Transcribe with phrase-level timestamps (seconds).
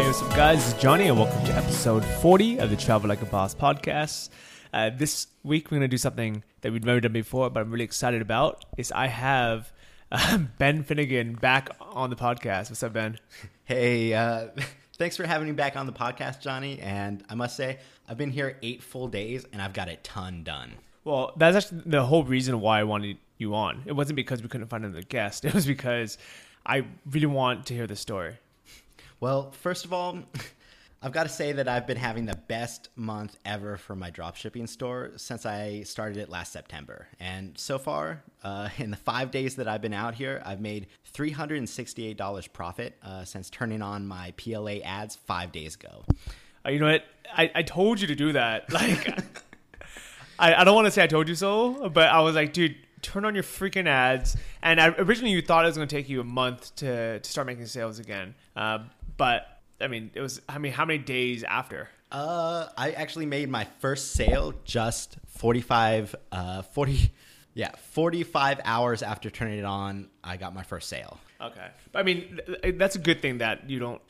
[0.00, 0.72] Hey, what's up, guys?
[0.72, 4.30] It's Johnny, and welcome to episode 40 of the Travel Like a Boss podcast.
[4.72, 7.70] Uh, this week, we're going to do something that we've never done before, but I'm
[7.70, 8.64] really excited about.
[8.78, 9.70] Is I have
[10.10, 12.70] uh, Ben Finnegan back on the podcast.
[12.70, 13.18] What's up, Ben?
[13.64, 14.46] Hey, uh,
[14.96, 16.80] thanks for having me back on the podcast, Johnny.
[16.80, 17.78] And I must say,
[18.08, 20.72] I've been here eight full days, and I've got a ton done.
[21.04, 23.82] Well, that's actually the whole reason why I wanted you on.
[23.84, 25.44] It wasn't because we couldn't find another guest.
[25.44, 26.16] It was because
[26.64, 28.38] I really want to hear the story.
[29.20, 30.18] Well, first of all,
[31.02, 34.68] I've got to say that I've been having the best month ever for my dropshipping
[34.68, 37.06] store since I started it last September.
[37.20, 40.86] And so far, uh, in the five days that I've been out here, I've made
[41.14, 46.04] $368 profit uh, since turning on my PLA ads five days ago.
[46.64, 47.04] Uh, you know what?
[47.30, 48.72] I, I told you to do that.
[48.72, 49.18] Like,
[50.38, 52.74] I, I don't want to say I told you so, but I was like, dude,
[53.02, 54.36] turn on your freaking ads.
[54.62, 57.46] And originally, you thought it was going to take you a month to, to start
[57.46, 58.34] making sales again.
[58.56, 58.80] Uh,
[59.20, 59.46] but
[59.80, 60.40] I mean, it was.
[60.48, 61.88] I mean, how many days after?
[62.10, 67.12] Uh, I actually made my first sale just 45, uh, 40,
[67.54, 70.08] yeah, 45 hours after turning it on.
[70.24, 71.18] I got my first sale.
[71.40, 74.00] Okay, I mean, th- that's a good thing that you don't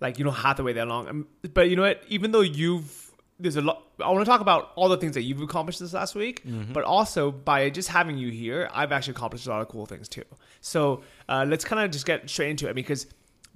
[0.00, 0.18] like.
[0.18, 1.08] You don't have to wait that long.
[1.08, 2.02] Um, But you know what?
[2.08, 3.04] Even though you've
[3.38, 3.82] there's a lot.
[4.00, 6.84] I want to talk about all the things that you've accomplished this last week, but
[6.84, 10.24] also by just having you here, I've actually accomplished a lot of cool things too.
[10.60, 13.06] So uh, let's kind of just get straight into it because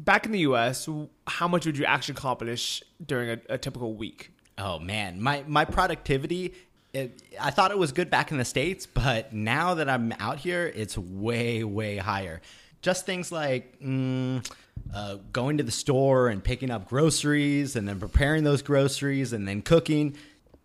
[0.04, 0.88] back in the U.S.,
[1.26, 4.32] how much would you actually accomplish during a, a typical week?
[4.58, 6.54] Oh man, my my productivity.
[6.92, 10.38] It, I thought it was good back in the states, but now that I'm out
[10.38, 12.40] here, it's way way higher.
[12.82, 14.44] Just things like mm,
[14.92, 19.46] uh, going to the store and picking up groceries, and then preparing those groceries, and
[19.46, 20.16] then cooking.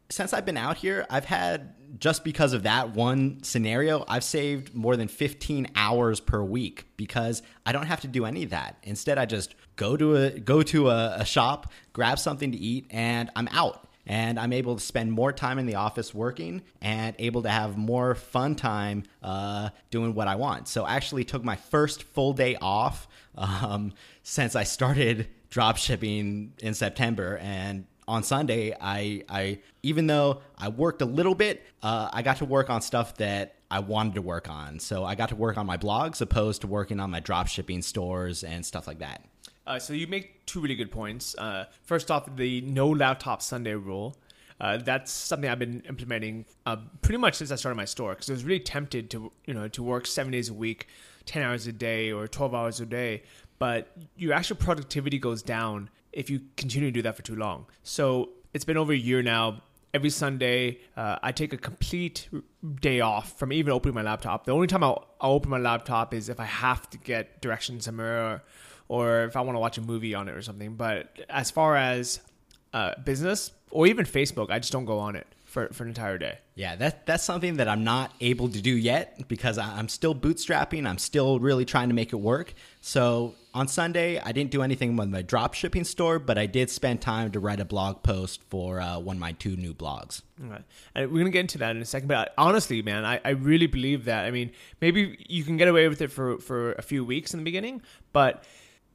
[0.09, 4.73] Since I've been out here, I've had just because of that one scenario, I've saved
[4.73, 8.78] more than 15 hours per week because I don't have to do any of that.
[8.83, 12.88] Instead, I just go to a go to a, a shop, grab something to eat,
[12.89, 17.16] and I'm out and I'm able to spend more time in the office working and
[17.17, 20.67] able to have more fun time uh, doing what I want.
[20.67, 26.53] So I actually took my first full day off um, since I started drop shipping
[26.59, 32.09] in September and on Sunday, I, I even though I worked a little bit, uh,
[32.11, 34.79] I got to work on stuff that I wanted to work on.
[34.79, 37.81] So I got to work on my blogs opposed to working on my drop shipping
[37.81, 39.23] stores and stuff like that.
[39.67, 41.35] Uh, so you make two really good points.
[41.38, 44.16] Uh, first off, the no laptop Sunday rule.
[44.59, 48.29] Uh, that's something I've been implementing uh, pretty much since I started my store because
[48.29, 50.87] I was really tempted to you know to work seven days a week,
[51.25, 53.23] ten hours a day or twelve hours a day.
[53.59, 57.67] But your actual productivity goes down if you continue to do that for too long.
[57.83, 59.61] So it's been over a year now.
[59.93, 62.27] Every Sunday, uh, I take a complete
[62.81, 64.45] day off from even opening my laptop.
[64.45, 67.85] The only time I'll, I'll open my laptop is if I have to get directions
[67.85, 68.25] somewhere.
[68.25, 68.43] Or,
[68.87, 70.75] or if I want to watch a movie on it or something.
[70.75, 72.19] But as far as
[72.73, 76.17] uh, business or even Facebook, I just don't go on it for, for an entire
[76.17, 76.39] day.
[76.55, 80.13] Yeah, that that's something that I'm not able to do yet because I- I'm still
[80.13, 80.85] bootstrapping.
[80.87, 82.53] I'm still really trying to make it work.
[82.81, 86.69] So on Sunday, I didn't do anything with my drop shipping store, but I did
[86.69, 90.21] spend time to write a blog post for uh, one of my two new blogs.
[90.45, 90.61] Okay.
[90.93, 92.09] And we're gonna get into that in a second.
[92.09, 94.25] But honestly, man, I, I really believe that.
[94.25, 94.51] I mean,
[94.81, 97.81] maybe you can get away with it for, for a few weeks in the beginning,
[98.11, 98.43] but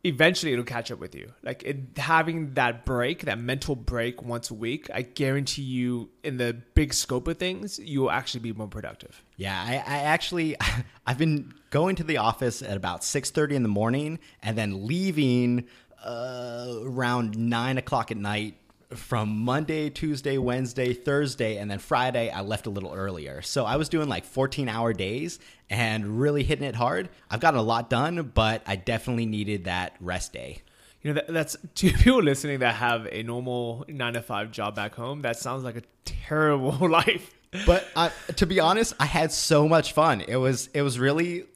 [0.04, 1.32] eventually it'll catch up with you.
[1.42, 6.36] Like it, having that break, that mental break once a week, I guarantee you, in
[6.36, 9.22] the big scope of things, you will actually be more productive.
[9.36, 10.56] Yeah, I, I actually
[11.06, 14.86] I've been going to the office at about six thirty in the morning and then
[14.86, 15.66] leaving
[16.04, 18.56] uh, around nine o'clock at night
[18.94, 23.42] from Monday, Tuesday, Wednesday, Thursday, and then Friday I left a little earlier.
[23.42, 25.38] So I was doing like 14 hour days
[25.68, 27.08] and really hitting it hard.
[27.30, 30.62] I've gotten a lot done, but I definitely needed that rest day.
[31.02, 34.74] You know, that, that's to people listening that have a normal nine to five job
[34.74, 35.22] back home.
[35.22, 37.30] That sounds like a terrible life.
[37.66, 40.20] But uh, to be honest, I had so much fun.
[40.20, 41.46] It was it was really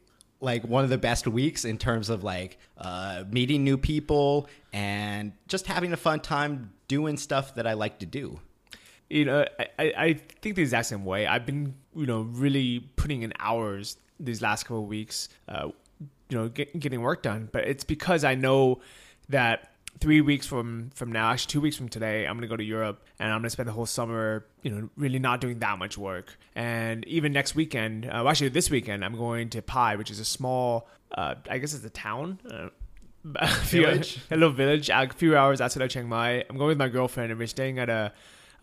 [0.44, 5.32] like one of the best weeks in terms of like uh, meeting new people and
[5.48, 8.38] just having a fun time doing stuff that I like to do.
[9.10, 9.44] You know,
[9.78, 11.26] I, I think the exact same way.
[11.26, 15.68] I've been, you know, really putting in hours these last couple of weeks, uh,
[16.28, 17.48] you know, get, getting work done.
[17.52, 18.80] But it's because I know
[19.28, 22.64] that three weeks from from now, actually two weeks from today, I'm gonna go to
[22.64, 25.96] Europe and I'm gonna spend the whole summer, you know, really not doing that much
[25.96, 26.36] work.
[26.54, 30.20] And even next weekend, uh, well, actually this weekend, I'm going to Pai, which is
[30.20, 32.38] a small, uh, I guess it's a town.
[32.48, 32.68] Uh,
[33.36, 34.18] a, Village?
[34.30, 36.44] a little village, a few hours outside of Chiang Mai.
[36.48, 38.12] I'm going with my girlfriend, and we're staying at a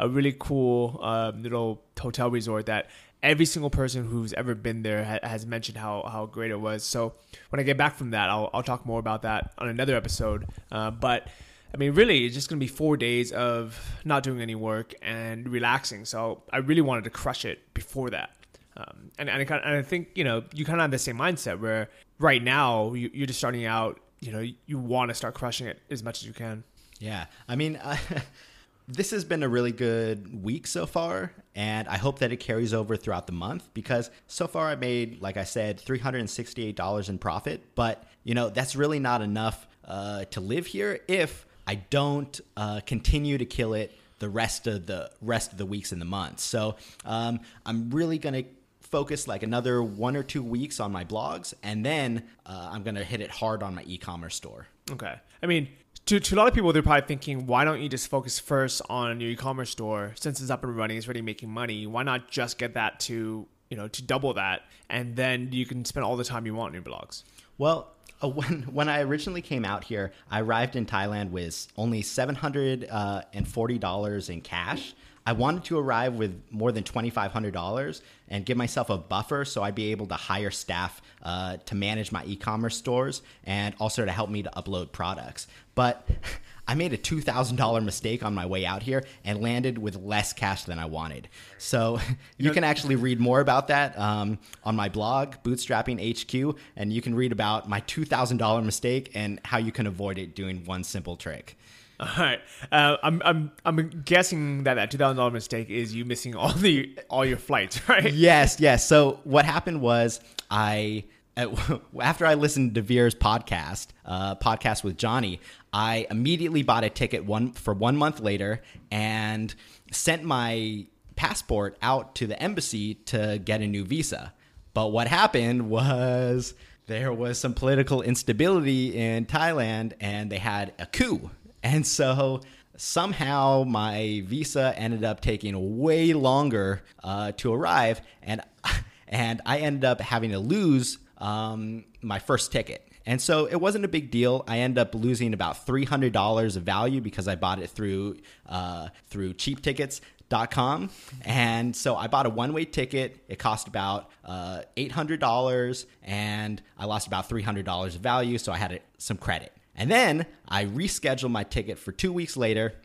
[0.02, 2.90] a really cool uh, little hotel resort that
[3.24, 6.84] every single person who's ever been there ha- has mentioned how, how great it was.
[6.84, 7.14] So
[7.50, 10.48] when I get back from that, I'll, I'll talk more about that on another episode.
[10.72, 11.28] Uh, but
[11.74, 14.94] I mean, really, it's just going to be four days of not doing any work
[15.02, 16.06] and relaxing.
[16.06, 18.32] So I really wanted to crush it before that.
[18.76, 21.18] Um, and, and, I and I think, you know, you kind of have the same
[21.18, 21.90] mindset where
[22.20, 25.80] right now you, you're just starting out, you know, you want to start crushing it
[25.90, 26.64] as much as you can.
[27.00, 27.26] Yeah.
[27.48, 27.80] I mean,
[28.94, 32.74] this has been a really good week so far, and I hope that it carries
[32.74, 37.64] over throughout the month because so far I made, like I said, $368 in profit.
[37.76, 42.82] But, you know, that's really not enough uh, to live here if I don't uh,
[42.86, 46.40] continue to kill it the rest of the rest of the weeks in the month.
[46.40, 48.44] So um, I'm really gonna
[48.82, 53.04] focus like another one or two weeks on my blogs, and then uh, I'm gonna
[53.04, 54.68] hit it hard on my e-commerce store.
[54.92, 55.16] Okay.
[55.42, 55.70] I mean,
[56.06, 58.82] to, to a lot of people, they're probably thinking, why don't you just focus first
[58.90, 61.86] on your e-commerce store since it's up and running, it's already making money.
[61.86, 65.86] Why not just get that to you know to double that, and then you can
[65.86, 67.24] spend all the time you want on your blogs.
[67.58, 72.02] Well, uh, when when I originally came out here, I arrived in Thailand with only
[72.02, 74.94] seven hundred and forty dollars in cash.
[75.26, 78.98] I wanted to arrive with more than twenty five hundred dollars and give myself a
[78.98, 83.76] buffer so I'd be able to hire staff uh, to manage my e-commerce stores and
[83.80, 85.48] also to help me to upload products.
[85.76, 86.08] But
[86.68, 89.96] I made a two thousand dollar mistake on my way out here and landed with
[89.96, 91.28] less cash than I wanted.
[91.58, 92.00] So
[92.38, 97.02] you can actually read more about that um, on my blog, Bootstrapping HQ, and you
[97.02, 100.64] can read about my two thousand dollar mistake and how you can avoid it doing
[100.66, 101.58] one simple trick.
[102.02, 102.42] All right.
[102.72, 106.52] Uh, I'm I'm I'm guessing that that two thousand dollar mistake is you missing all
[106.52, 108.12] the all your flights, right?
[108.12, 108.88] Yes, yes.
[108.88, 110.20] So what happened was
[110.50, 111.04] I
[112.02, 115.40] after I listened to Veer's podcast, uh, podcast with Johnny,
[115.72, 118.62] I immediately bought a ticket one for one month later
[118.92, 119.54] and
[119.92, 124.34] sent my passport out to the embassy to get a new visa.
[124.74, 126.54] But what happened was
[126.88, 131.30] there was some political instability in Thailand and they had a coup.
[131.64, 132.42] And so
[132.78, 138.42] somehow my visa ended up taking way longer uh, to arrive and
[139.08, 142.88] and I ended up having to lose um, my first ticket.
[143.06, 144.44] And so it wasn't a big deal.
[144.48, 148.18] I ended up losing about three hundred dollars of value because I bought it through
[148.48, 150.90] uh, through cheaptickets.com.
[151.26, 153.24] And so I bought a one way ticket.
[153.28, 158.02] It cost about uh, eight hundred dollars, and I lost about three hundred dollars of
[158.02, 158.38] value.
[158.38, 159.52] So I had some credit.
[159.82, 162.76] And then I rescheduled my ticket for two weeks later.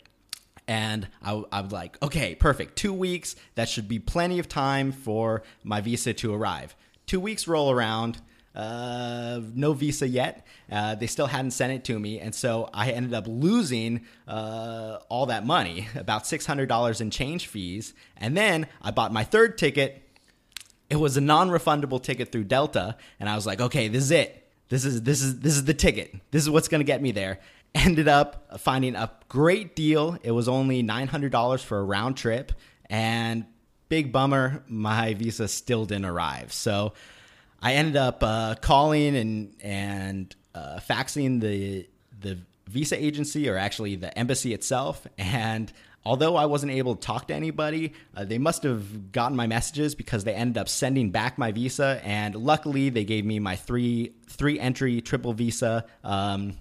[0.66, 2.76] And I, I was like, okay, perfect.
[2.76, 3.36] Two weeks.
[3.54, 6.74] That should be plenty of time for my visa to arrive.
[7.04, 8.22] Two weeks roll around.
[8.54, 10.46] Uh, no visa yet.
[10.72, 15.00] Uh, they still hadn't sent it to me, and so I ended up losing uh,
[15.10, 17.92] all that money, about six hundred dollars in change fees.
[18.16, 20.02] And then I bought my third ticket.
[20.88, 24.45] It was a non-refundable ticket through Delta, and I was like, okay, this is it.
[24.68, 26.14] This is this is this is the ticket.
[26.30, 27.40] This is what's going to get me there.
[27.74, 30.18] Ended up finding a great deal.
[30.22, 32.52] It was only nine hundred dollars for a round trip,
[32.88, 33.44] and
[33.88, 36.52] big bummer, my visa still didn't arrive.
[36.52, 36.92] So
[37.62, 41.88] I ended up uh, calling and and uh, faxing the
[42.20, 45.06] the visa agency or actually the embassy itself.
[45.18, 45.72] And
[46.06, 49.94] although I wasn't able to talk to anybody, uh, they must have gotten my messages
[49.94, 52.00] because they ended up sending back my visa.
[52.04, 55.84] And luckily, they gave me my three three entry triple visa.
[56.04, 56.58] Um,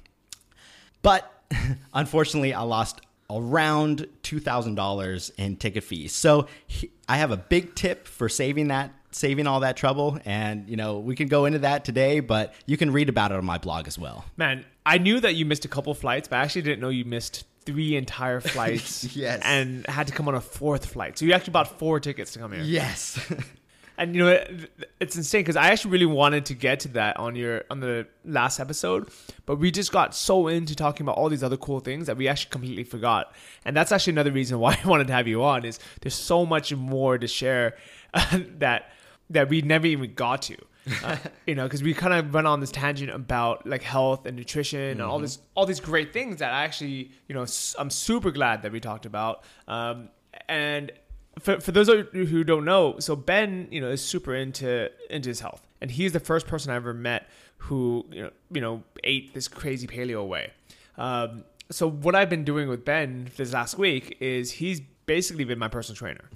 [1.04, 1.32] but
[1.94, 6.14] unfortunately, I lost around $2,000 in ticket fees.
[6.14, 10.68] So he, I have a big tip for saving that saving all that trouble and
[10.68, 13.46] you know we can go into that today but you can read about it on
[13.46, 16.42] my blog as well Man, I knew that you missed a couple flights, but I
[16.42, 19.16] actually didn't know you missed three entire flights.
[19.16, 19.42] Yes.
[19.44, 21.18] And had to come on a fourth flight.
[21.18, 22.62] So you actually bought four tickets to come here.
[22.62, 23.20] yes
[23.98, 27.18] And you know it, it's insane because I actually really wanted to get to that
[27.18, 29.10] on your on the last episode,
[29.46, 32.28] but we just got so into talking about all these other cool things that we
[32.28, 33.34] actually completely forgot.
[33.64, 36.46] And that's actually another reason why I wanted to have you on is there's so
[36.46, 37.78] much more to share
[38.14, 38.92] uh, that
[39.30, 40.58] that we never even got to.
[41.04, 44.36] Uh, you know, because we kind of went on this tangent about like health and
[44.38, 47.90] nutrition and all this, all these great things that I actually, you know, s- I'm
[47.90, 49.44] super glad that we talked about.
[49.68, 50.10] Um,
[50.48, 50.92] and
[51.40, 54.92] for, for those of you who don't know, so Ben, you know, is super into
[55.10, 57.28] into his health, and he's the first person I ever met
[57.58, 60.52] who, you know, you know, ate this crazy paleo way.
[60.98, 65.58] Um, so what I've been doing with Ben this last week is he's basically been
[65.60, 66.30] my personal trainer.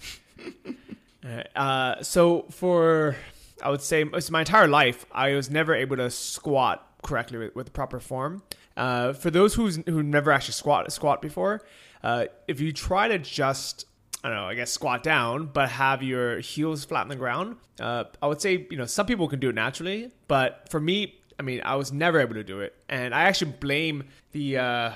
[1.55, 3.15] uh, so for
[3.61, 7.73] I would say my entire life, I was never able to squat correctly with, with
[7.73, 8.43] proper form.
[8.75, 11.61] Uh, for those who's who never actually squat squat before,
[12.03, 13.85] uh, if you try to just
[14.23, 17.55] I don't know, I guess squat down, but have your heels flat on the ground.
[17.79, 21.15] Uh, I would say, you know, some people can do it naturally, but for me,
[21.39, 24.57] I mean, I was never able to do it, and I actually blame the.
[24.57, 24.91] Uh,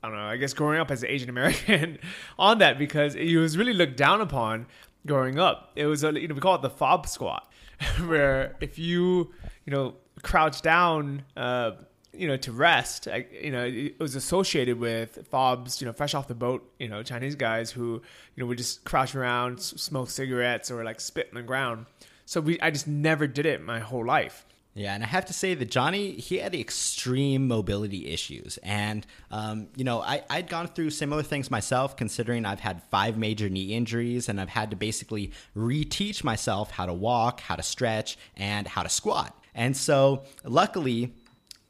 [0.00, 0.26] I don't know.
[0.26, 1.98] I guess growing up as an Asian American
[2.38, 4.66] on that because it was really looked down upon
[5.06, 5.72] growing up.
[5.74, 7.47] It was you know we call it the fob squat,
[8.06, 9.32] where if you
[9.64, 11.22] you know crouch down.
[11.36, 11.72] Uh,
[12.12, 16.14] you know, to rest, I, you know, it was associated with fobs, you know, fresh
[16.14, 18.02] off the boat, you know, Chinese guys who,
[18.34, 21.86] you know, would just crouch around, smoke cigarettes or like spit on the ground.
[22.24, 24.46] So we, I just never did it my whole life.
[24.78, 28.60] Yeah, and I have to say that Johnny, he had extreme mobility issues.
[28.62, 33.18] And, um, you know, I, I'd gone through similar things myself, considering I've had five
[33.18, 37.62] major knee injuries and I've had to basically reteach myself how to walk, how to
[37.64, 39.36] stretch, and how to squat.
[39.52, 41.12] And so, luckily,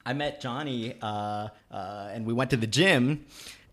[0.05, 3.25] I met Johnny uh, uh, and we went to the gym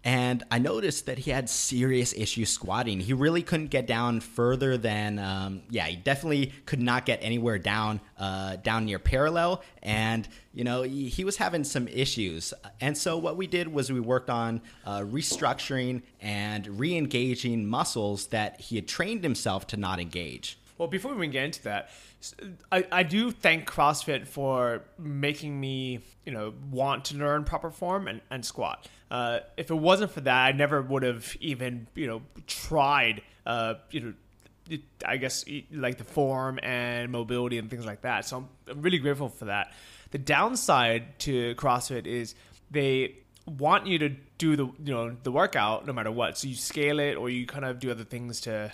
[0.06, 3.00] and I noticed that he had serious issues squatting.
[3.00, 7.58] He really couldn't get down further than, um, yeah, he definitely could not get anywhere
[7.58, 12.54] down, uh, down near parallel, and you know he, he, was having some issues.
[12.80, 18.62] And so what we did was we worked on uh, restructuring and re-engaging muscles that
[18.62, 20.60] he had trained himself to not engage.
[20.78, 21.90] Well, before we get into that,
[22.72, 28.08] I, I do thank CrossFit for making me, you know, want to learn proper form
[28.08, 28.88] and, and squat.
[29.10, 33.76] Uh, if it wasn't for that, I never would have even, you know, tried, uh,
[33.92, 38.26] you know, I guess like the form and mobility and things like that.
[38.26, 39.74] So I'm, really grateful for that.
[40.10, 42.34] The downside to CrossFit is
[42.72, 44.10] they want you to
[44.40, 46.38] do the you know the workout no matter what.
[46.38, 48.72] So you scale it or you kind of do other things to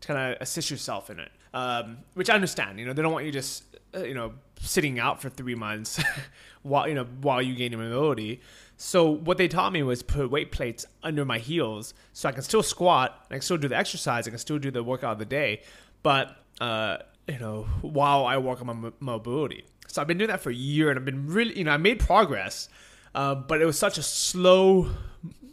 [0.00, 2.78] to kind of assist yourself in it um, which I understand.
[2.78, 6.02] You know, they don't want you just uh, you know sitting out for three months
[6.62, 8.40] while you know while you gain mobility.
[8.80, 12.42] So what they taught me was put weight plates under my heels, so I can
[12.42, 15.18] still squat, I can still do the exercise, I can still do the workout of
[15.18, 15.62] the day,
[16.04, 19.64] but uh, you know while I work on my mobility.
[19.88, 21.76] So I've been doing that for a year, and I've been really you know I
[21.76, 22.68] made progress,
[23.16, 24.88] uh, but it was such a slow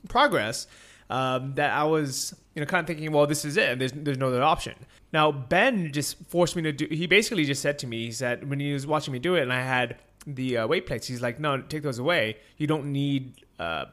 [0.07, 0.67] progress
[1.09, 3.79] um, that I was you know kind of thinking, well, this is it.
[3.79, 4.75] There's there's no other option.
[5.11, 6.87] Now Ben just forced me to do.
[6.91, 9.41] He basically just said to me, he said when he was watching me do it,
[9.41, 11.07] and I had the uh, weight plates.
[11.07, 12.37] He's like, no, take those away.
[12.57, 13.45] You don't need.
[13.59, 13.85] Uh,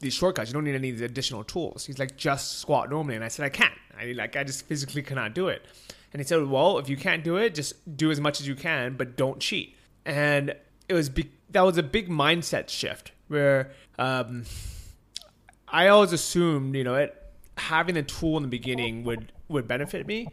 [0.00, 0.50] these shortcuts.
[0.50, 1.86] You don't need any additional tools.
[1.86, 3.72] He's like, just squat normally, and I said, I can't.
[3.98, 5.64] I like, I just physically cannot do it.
[6.12, 8.54] And he said, well, if you can't do it, just do as much as you
[8.54, 9.76] can, but don't cheat.
[10.04, 10.54] And
[10.88, 14.44] it was be- that was a big mindset shift where um,
[15.68, 17.14] I always assumed, you know, it
[17.56, 20.28] having the tool in the beginning would would benefit me,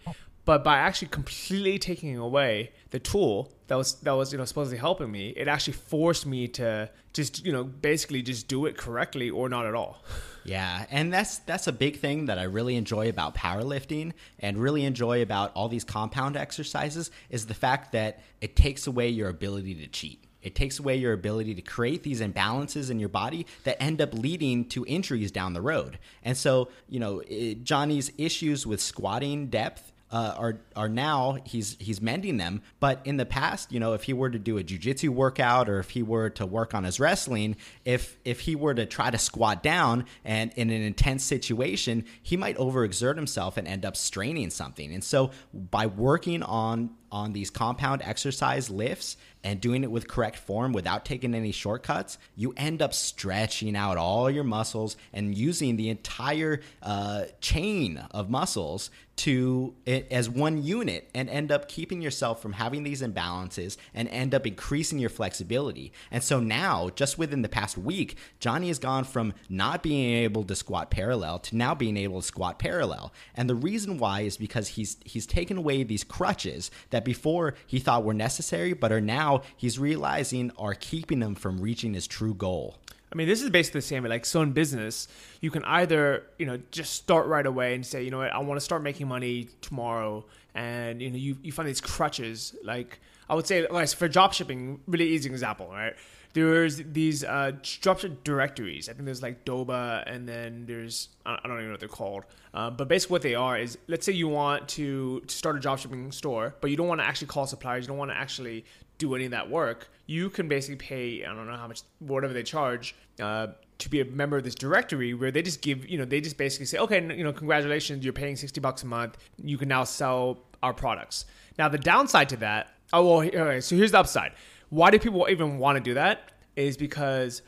[0.46, 4.78] but by actually completely taking away the tool that was that was you know supposedly
[4.78, 9.30] helping me, it actually forced me to just you know basically just do it correctly
[9.30, 10.04] or not at all.
[10.48, 14.86] Yeah, and that's that's a big thing that I really enjoy about powerlifting and really
[14.86, 19.74] enjoy about all these compound exercises is the fact that it takes away your ability
[19.74, 20.24] to cheat.
[20.44, 24.14] It takes away your ability to create these imbalances in your body that end up
[24.14, 25.98] leading to injuries down the road.
[26.22, 31.76] And so, you know, it, Johnny's issues with squatting depth uh, are are now he's
[31.78, 32.62] he's mending them.
[32.80, 35.80] But in the past, you know, if he were to do a jujitsu workout or
[35.80, 39.18] if he were to work on his wrestling, if if he were to try to
[39.18, 44.52] squat down and in an intense situation, he might overexert himself and end up straining
[44.52, 44.94] something.
[44.94, 50.36] And so by working on on these compound exercise lifts and doing it with correct
[50.36, 55.78] form without taking any shortcuts, you end up stretching out all your muscles and using
[55.78, 59.74] the entire uh, chain of muscles to
[60.12, 64.46] as one unit and end up keeping yourself from having these imbalances and end up
[64.46, 65.94] increasing your flexibility.
[66.12, 70.44] And so now, just within the past week, Johnny has gone from not being able
[70.44, 73.14] to squat parallel to now being able to squat parallel.
[73.36, 77.80] And the reason why is because he's he's taken away these crutches that before he
[77.80, 82.34] thought were necessary but are now he's realizing are keeping him from reaching his true
[82.34, 82.76] goal.
[83.16, 84.04] I mean, this is basically the same.
[84.04, 85.08] Like, so in business,
[85.40, 88.40] you can either, you know, just start right away and say, you know what, I
[88.40, 90.26] want to start making money tomorrow.
[90.54, 92.56] And, you know, you, you find these crutches.
[92.62, 95.94] Like, I would say, like, for drop shipping, really easy example, right?
[96.36, 98.90] There's these uh, dropship directories.
[98.90, 102.26] I think there's like Doba, and then there's I don't even know what they're called.
[102.54, 105.60] Uh, but basically, what they are is, let's say you want to, to start a
[105.66, 107.86] dropshipping store, but you don't want to actually call suppliers.
[107.86, 108.66] You don't want to actually
[108.98, 109.90] do any of that work.
[110.08, 114.02] You can basically pay I don't know how much whatever they charge uh, to be
[114.02, 116.80] a member of this directory where they just give you know they just basically say
[116.80, 120.74] okay you know congratulations you're paying 60 bucks a month you can now sell our
[120.74, 121.26] products.
[121.58, 124.34] Now the downside to that oh well okay, so here's the upside.
[124.76, 126.34] Why do people even want to do that?
[126.58, 127.42] Is because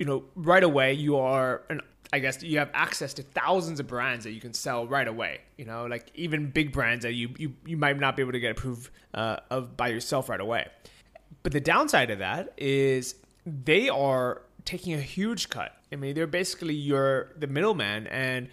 [0.00, 1.80] you know right away you are an
[2.12, 5.42] I guess you have access to thousands of brands that you can sell right away.
[5.56, 8.40] You know, like even big brands that you you, you might not be able to
[8.40, 10.66] get approved uh, of by yourself right away.
[11.44, 13.14] But the downside of that is
[13.46, 15.76] they are taking a huge cut.
[15.92, 18.48] I mean, they're basically your the middleman, and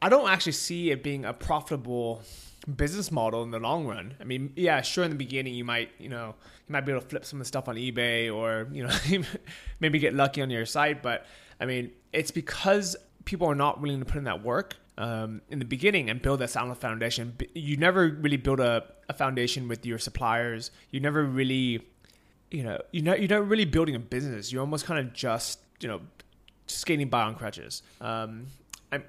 [0.00, 2.22] I don't actually see it being a profitable
[2.66, 4.14] business model in the long run.
[4.20, 6.34] I mean, yeah, sure in the beginning you might, you know,
[6.66, 8.94] you might be able to flip some of the stuff on eBay or, you know,
[9.80, 11.26] maybe get lucky on your site, but
[11.60, 15.58] I mean, it's because people are not willing to put in that work um, in
[15.58, 17.36] the beginning and build that solid foundation.
[17.54, 20.70] You never really build a, a foundation with your suppliers.
[20.90, 21.82] You never really,
[22.50, 24.52] you know, you know, you're not really building a business.
[24.52, 26.00] You're almost kind of just, you know,
[26.66, 27.82] skating by on crutches.
[28.00, 28.46] Um,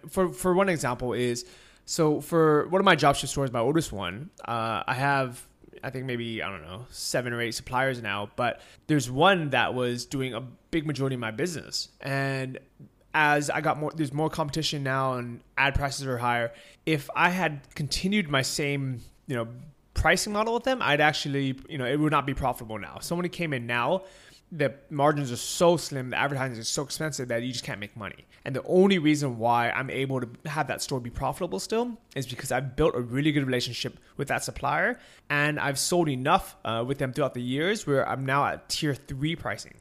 [0.09, 1.45] for for one example is
[1.85, 5.45] so for one of my dropship stores, my oldest one, uh, I have
[5.83, 9.73] I think maybe I don't know seven or eight suppliers now, but there's one that
[9.73, 12.59] was doing a big majority of my business, and
[13.13, 16.51] as I got more, there's more competition now, and ad prices are higher.
[16.85, 19.47] If I had continued my same, you know,
[19.93, 22.95] pricing model with them, I'd actually, you know, it would not be profitable now.
[22.97, 24.03] If somebody came in now,
[24.55, 27.95] the margins are so slim, the advertising is so expensive that you just can't make
[27.97, 28.25] money.
[28.45, 32.25] And the only reason why I'm able to have that store be profitable still is
[32.25, 36.83] because I've built a really good relationship with that supplier, and I've sold enough uh,
[36.87, 39.73] with them throughout the years where I'm now at tier three pricing.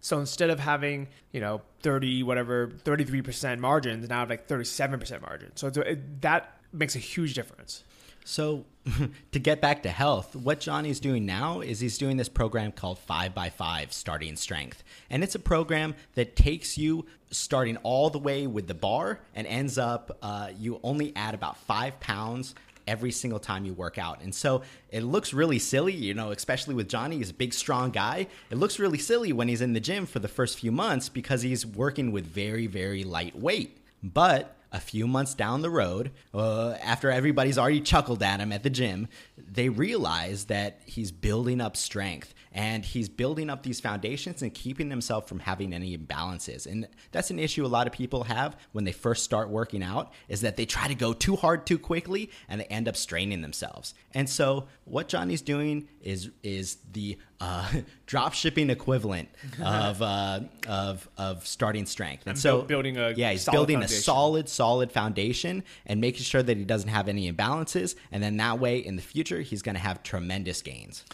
[0.00, 5.22] So instead of having, you know, 30, whatever, 33% margins, now I have like 37%
[5.22, 5.52] margin.
[5.54, 7.84] So it, that makes a huge difference.
[8.24, 8.66] So,
[9.32, 12.98] to get back to health, what Johnny's doing now is he's doing this program called
[12.98, 14.82] 5 by 5 Starting Strength.
[15.10, 19.46] And it's a program that takes you starting all the way with the bar and
[19.46, 22.54] ends up, uh, you only add about five pounds
[22.86, 24.22] every single time you work out.
[24.22, 27.90] And so it looks really silly, you know, especially with Johnny, he's a big, strong
[27.90, 28.26] guy.
[28.50, 31.42] It looks really silly when he's in the gym for the first few months because
[31.42, 33.76] he's working with very, very light weight.
[34.02, 38.62] But a few months down the road, uh, after everybody's already chuckled at him at
[38.62, 44.42] the gym, they realize that he's building up strength and he's building up these foundations
[44.42, 46.66] and keeping himself from having any imbalances.
[46.66, 50.12] And that's an issue a lot of people have when they first start working out
[50.28, 53.42] is that they try to go too hard too quickly and they end up straining
[53.42, 53.94] themselves.
[54.12, 57.70] And so what Johnny's doing is is the uh,
[58.06, 59.28] drop shipping equivalent
[59.62, 62.22] of, uh, of of starting strength.
[62.22, 63.98] And, and so building a yeah, he's building foundation.
[63.98, 67.94] a solid, solid foundation and making sure that he doesn't have any imbalances.
[68.10, 71.04] And then that way, in the future, he's going to have tremendous gains.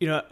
[0.00, 0.22] You know,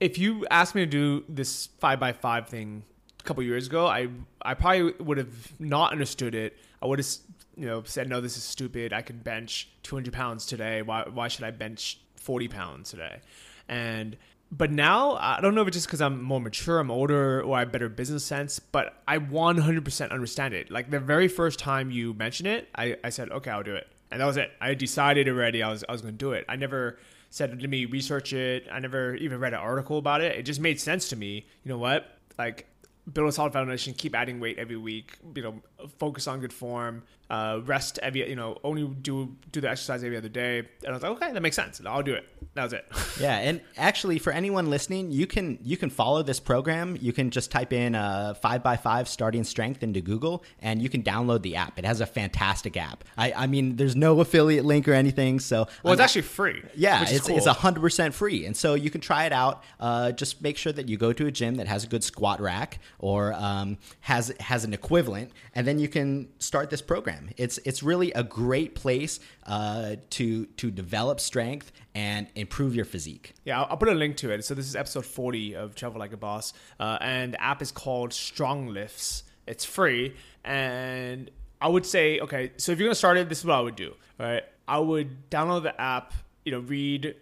[0.00, 2.82] if you asked me to do this five by five thing
[3.20, 4.08] a couple years ago, I
[4.42, 6.56] I probably would have not understood it.
[6.82, 7.08] I would have
[7.56, 8.92] you know said no, this is stupid.
[8.92, 10.82] I can bench 200 pounds today.
[10.82, 13.20] Why why should I bench 40 pounds today?
[13.68, 14.16] And
[14.50, 17.56] but now I don't know if it's just because I'm more mature, I'm older, or
[17.56, 20.70] I have better business sense, but I 100% understand it.
[20.70, 23.86] Like the very first time you mentioned it, I, I said, okay, I'll do it.
[24.10, 24.50] And that was it.
[24.60, 26.44] I decided already I was, I was going to do it.
[26.48, 26.98] I never
[27.30, 28.66] said to me, research it.
[28.70, 30.36] I never even read an article about it.
[30.36, 31.46] It just made sense to me.
[31.64, 32.18] You know what?
[32.38, 32.66] Like,
[33.10, 35.62] build a solid foundation, keep adding weight every week, you know,
[35.98, 40.16] focus on good form, uh, rest every, you know, only do do the exercise every
[40.16, 40.58] other day.
[40.58, 41.80] And I was like, okay, that makes sense.
[41.86, 42.26] I'll do it.
[42.54, 42.86] That was it.
[43.20, 46.98] yeah, and actually, for anyone listening, you can you can follow this program.
[47.00, 50.88] You can just type in uh, five by five starting strength into Google, and you
[50.88, 51.78] can download the app.
[51.78, 53.04] It has a fantastic app.
[53.16, 56.62] I, I mean, there's no affiliate link or anything, so well, it's actually free.
[56.74, 57.36] Yeah, it's cool.
[57.36, 59.62] it's hundred percent free, and so you can try it out.
[59.78, 62.40] Uh, just make sure that you go to a gym that has a good squat
[62.40, 67.30] rack or um, has has an equivalent, and then you can start this program.
[67.36, 73.34] It's it's really a great place uh, to to develop strength and improve your physique.
[73.44, 74.44] Yeah, I'll, I'll, put a link to it.
[74.44, 77.70] So this is episode 40 of Travel Like a Boss, uh, and the app is
[77.70, 79.22] called StrongLifts.
[79.46, 81.30] It's free, and
[81.60, 83.76] I would say, okay, so if you're gonna start it, this is what I would
[83.76, 83.94] do.
[84.18, 87.16] All right, I would download the app, you know, read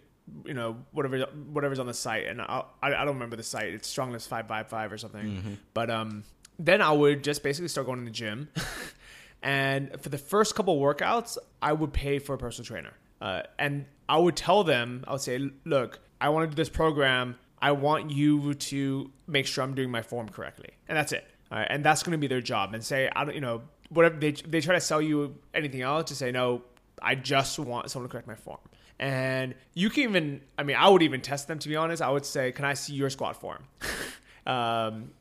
[0.45, 3.87] you know whatever whatever's on the site and I, I don't remember the site it's
[3.87, 5.53] strong lifts 555 or something mm-hmm.
[5.73, 6.23] but um
[6.59, 8.49] then i would just basically start going to the gym
[9.41, 13.85] and for the first couple workouts i would pay for a personal trainer uh, and
[14.07, 17.35] I would tell them, I would say, look, I want to do this program.
[17.61, 21.25] I want you to make sure I'm doing my form correctly, and that's it.
[21.51, 22.73] and that's going to be their job.
[22.73, 26.09] And say, I don't, you know, whatever they they try to sell you anything else,
[26.09, 26.63] to say no.
[27.01, 28.59] I just want someone to correct my form.
[28.99, 32.09] and you can even i mean i would even test them to be honest i
[32.09, 33.63] would say can i see your squat form
[34.45, 35.11] um,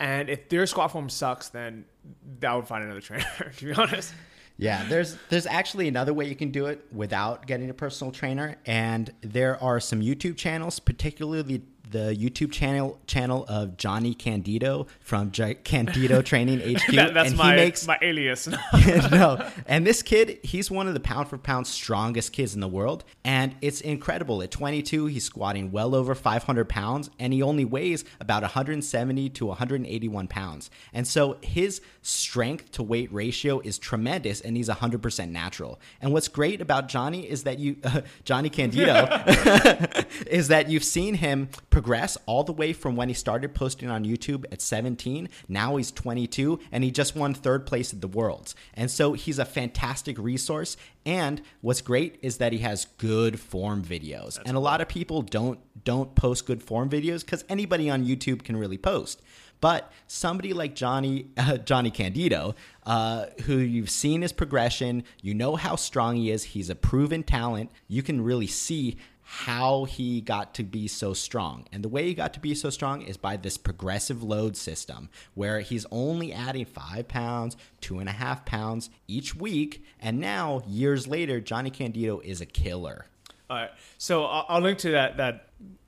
[0.00, 1.84] and if their squat form sucks then
[2.46, 3.24] i would find another trainer
[3.56, 4.14] to be honest.
[4.60, 8.56] Yeah, there's there's actually another way you can do it without getting a personal trainer,
[8.66, 15.30] and there are some YouTube channels, particularly the YouTube channel channel of Johnny Candito from
[15.30, 16.94] J- Candito Training HQ.
[16.94, 18.48] that, that's and my he makes my alias
[19.10, 22.68] no, and this kid, he's one of the pound for pound strongest kids in the
[22.68, 24.42] world, and it's incredible.
[24.42, 29.46] At 22, he's squatting well over 500 pounds, and he only weighs about 170 to
[29.46, 30.70] 181 pounds.
[30.92, 35.80] And so his strength to weight ratio is tremendous, and he's 100% natural.
[36.00, 41.14] And what's great about Johnny is that you, uh, Johnny Candito, is that you've seen
[41.14, 41.48] him
[41.80, 45.30] progress all the way from when he started posting on YouTube at 17.
[45.48, 48.54] Now he's 22 and he just won third place at the Worlds.
[48.74, 50.76] And so he's a fantastic resource.
[51.06, 54.38] And what's great is that he has good form videos.
[54.44, 58.44] and a lot of people don't don't post good form videos because anybody on YouTube
[58.44, 59.22] can really post.
[59.62, 65.56] But somebody like Johnny uh, Johnny Candito, uh, who you've seen his progression, you know
[65.56, 66.42] how strong he is.
[66.42, 67.70] He's a proven talent.
[67.88, 68.98] You can really see
[69.32, 71.64] how he got to be so strong.
[71.70, 75.08] And the way he got to be so strong is by this progressive load system
[75.34, 79.84] where he's only adding five pounds, two and a half pounds each week.
[80.00, 83.06] And now, years later, Johnny Candito is a killer.
[83.48, 83.70] All right.
[83.98, 85.46] So I'll, I'll link to that that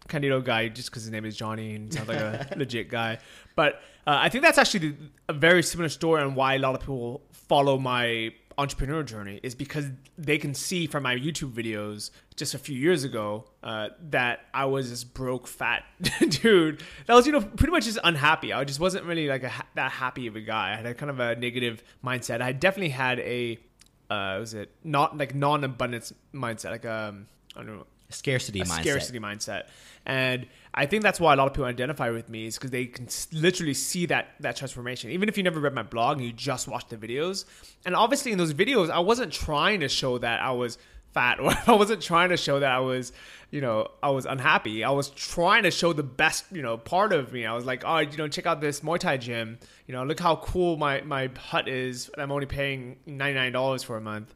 [0.08, 3.18] Candito guy just because his name is Johnny and sounds like a legit guy.
[3.56, 4.96] But uh, I think that's actually
[5.28, 9.54] a very similar story on why a lot of people follow my entrepreneur journey is
[9.54, 9.86] because
[10.18, 14.64] they can see from my YouTube videos just a few years ago uh, that I
[14.66, 15.84] was this broke fat
[16.28, 18.52] dude that was you know pretty much just unhappy.
[18.52, 20.72] I just wasn't really like a ha- that happy of a guy.
[20.72, 22.40] I had a kind of a negative mindset.
[22.40, 23.58] I definitely had a
[24.10, 28.80] uh, was it not like non-abundance mindset, like um I don't know Scarcity a mindset.
[28.82, 29.62] scarcity mindset.
[30.04, 32.86] And I think that's why a lot of people identify with me is because they
[32.86, 35.10] can literally see that that transformation.
[35.10, 37.44] Even if you never read my blog and you just watched the videos,
[37.84, 40.78] and obviously in those videos, I wasn't trying to show that I was
[41.12, 43.12] fat or I wasn't trying to show that I was,
[43.50, 44.82] you know, I was unhappy.
[44.82, 47.44] I was trying to show the best, you know, part of me.
[47.44, 49.58] I was like, oh, you know, check out this Muay Thai gym.
[49.86, 52.10] You know, look how cool my my hut is.
[52.16, 54.34] I'm only paying ninety nine dollars for a month.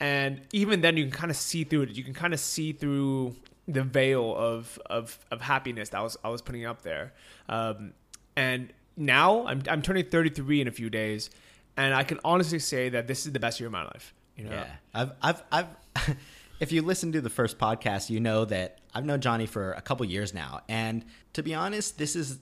[0.00, 1.90] And even then, you can kind of see through it.
[1.90, 6.16] You can kind of see through the veil of, of, of happiness that I was,
[6.24, 7.12] I was putting up there.
[7.48, 7.92] Um,
[8.36, 11.30] and now I'm, I'm turning 33 in a few days.
[11.76, 14.14] And I can honestly say that this is the best year of my life.
[14.36, 14.50] You know?
[14.50, 16.16] Yeah, I've, I've, I've.
[16.60, 19.80] if you listen to the first podcast, you know that I've known Johnny for a
[19.80, 22.38] couple years now, and to be honest, this is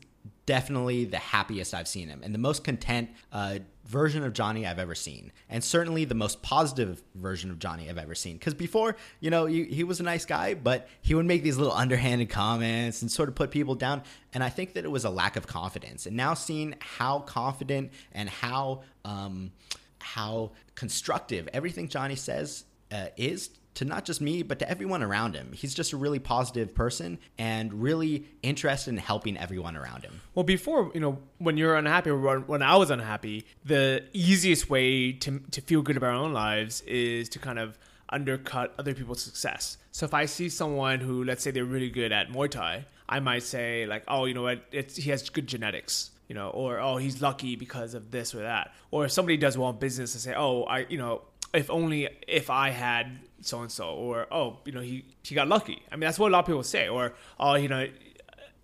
[0.47, 4.79] definitely the happiest I've seen him and the most content uh, version of Johnny I've
[4.79, 8.37] ever seen, and certainly the most positive version of Johnny I've ever seen.
[8.37, 11.57] Because before, you know, he, he was a nice guy, but he would make these
[11.57, 14.03] little underhanded comments and sort of put people down.
[14.35, 16.07] And I think that it was a lack of confidence.
[16.07, 19.53] And now seeing how confident and how um,
[19.99, 25.35] how constructive everything Johnny says uh, is to not just me, but to everyone around
[25.35, 25.53] him.
[25.53, 30.21] He's just a really positive person and really interested in helping everyone around him.
[30.35, 34.69] Well, before you know, when you're unhappy or when- when I was unhappy, the easiest
[34.69, 37.79] way to to feel good about our own lives is to kind of
[38.11, 39.79] undercut other people's success.
[39.91, 43.21] So if I see someone who, let's say, they're really good at Muay Thai, I
[43.21, 46.11] might say like, oh, you know what, it's, he has good genetics.
[46.29, 48.73] You know, or oh, he's lucky because of this or that.
[48.91, 52.09] Or if somebody does well in business, and say, oh, I, you know, if only
[52.27, 55.83] if I had so and so, or oh, you know, he he got lucky.
[55.91, 56.89] I mean, that's what a lot of people say.
[56.89, 57.87] Or oh, you know,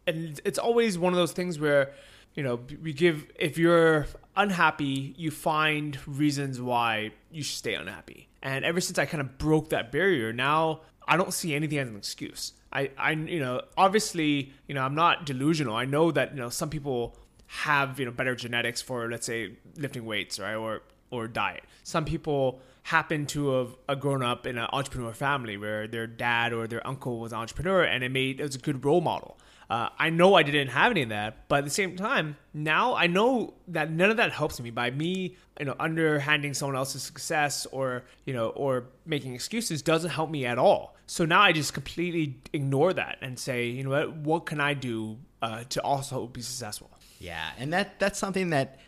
[0.07, 1.93] and it's always one of those things where
[2.35, 8.29] you know we give if you're unhappy you find reasons why you should stay unhappy
[8.43, 11.88] and ever since i kind of broke that barrier now i don't see anything as
[11.88, 16.31] an excuse i i you know obviously you know i'm not delusional i know that
[16.33, 20.55] you know some people have you know better genetics for let's say lifting weights right
[20.55, 25.57] or or diet some people happen to have uh, grown up in an entrepreneur family
[25.57, 28.59] where their dad or their uncle was an entrepreneur and it made it was a
[28.59, 29.37] good role model
[29.70, 32.94] uh, I know I didn't have any of that, but at the same time, now
[32.94, 37.03] I know that none of that helps me by me, you know, underhanding someone else's
[37.03, 40.96] success or you know, or making excuses doesn't help me at all.
[41.07, 44.72] So now I just completely ignore that and say, you know what, what can I
[44.72, 46.90] do uh, to also be successful?
[47.20, 48.79] Yeah, and that that's something that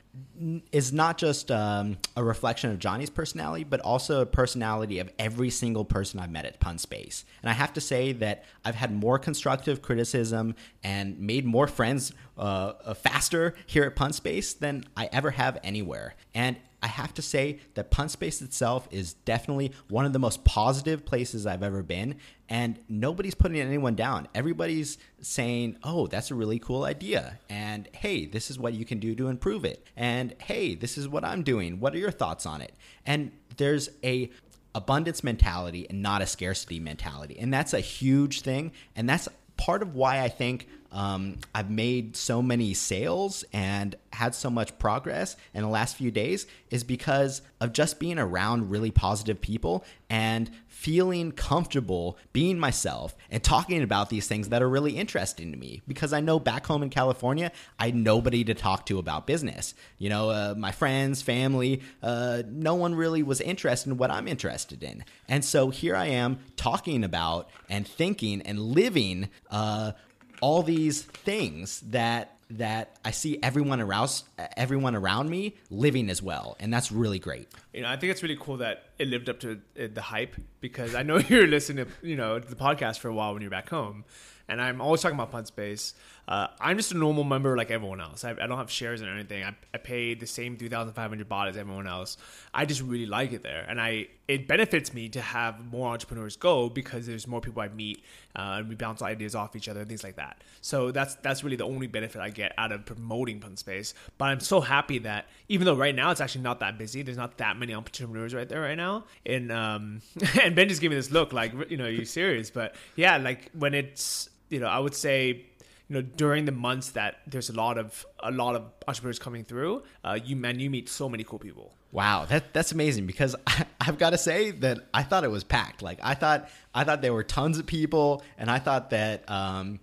[0.72, 5.50] is not just um, a reflection of Johnny's personality, but also a personality of every
[5.50, 7.24] single person I've met at Punspace.
[7.42, 12.12] And I have to say that I've had more constructive criticism and made more friends
[12.36, 16.14] uh, faster here at Punspace than I ever have anywhere.
[16.34, 21.04] And I have to say that Punspace itself is definitely one of the most positive
[21.04, 22.16] places I've ever been.
[22.48, 24.28] And nobody's putting anyone down.
[24.34, 27.38] Everybody's saying, oh, that's a really cool idea.
[27.48, 29.86] And hey, this is what you can do to improve it.
[29.96, 31.80] And hey, this is what I'm doing.
[31.80, 32.74] What are your thoughts on it?
[33.04, 34.30] And there's a
[34.74, 37.38] abundance mentality and not a scarcity mentality.
[37.38, 38.72] And that's a huge thing.
[38.96, 44.34] And that's part of why I think um, I've made so many sales and had
[44.34, 48.90] so much progress in the last few days is because of just being around really
[48.90, 54.96] positive people and feeling comfortable being myself and talking about these things that are really
[54.96, 58.86] interesting to me because I know back home in California, I had nobody to talk
[58.86, 59.74] to about business.
[59.98, 64.26] You know, uh, my friends, family, uh, no one really was interested in what I'm
[64.26, 65.04] interested in.
[65.28, 69.92] And so here I am talking about and thinking and living uh,
[70.40, 74.10] all these things that that I see everyone around
[74.56, 77.48] everyone around me living as well, and that's really great.
[77.72, 80.36] You know, I think it's really cool that it lived up to uh, the hype
[80.60, 83.50] because I know you're listening to you know the podcast for a while when you're
[83.50, 84.04] back home,
[84.46, 85.94] and I'm always talking about Punspace.
[86.28, 88.24] Uh, I'm just a normal member like everyone else.
[88.24, 89.42] I, I don't have shares or anything.
[89.42, 92.18] I, I paid the same 3,500 baht as everyone else.
[92.54, 96.36] I just really like it there, and I it benefits me to have more entrepreneurs
[96.36, 98.04] go because there's more people I meet,
[98.36, 100.42] uh, and we bounce ideas off each other and things like that.
[100.60, 103.94] So that's that's really the only benefit I get out of promoting Punspace.
[104.18, 107.16] But I'm so happy that even though right now it's actually not that busy, there's
[107.16, 109.04] not that many entrepreneurs right there right now.
[109.26, 110.00] And um,
[110.42, 112.50] and Ben just gave me this look like you know, are you serious?
[112.50, 115.46] But yeah, like when it's you know, I would say
[115.88, 119.44] you know during the months that there's a lot of a lot of entrepreneurs coming
[119.44, 123.34] through uh, you man you meet so many cool people wow that that's amazing because
[123.48, 126.84] I, i've got to say that i thought it was packed like i thought i
[126.84, 129.80] thought there were tons of people and i thought that um,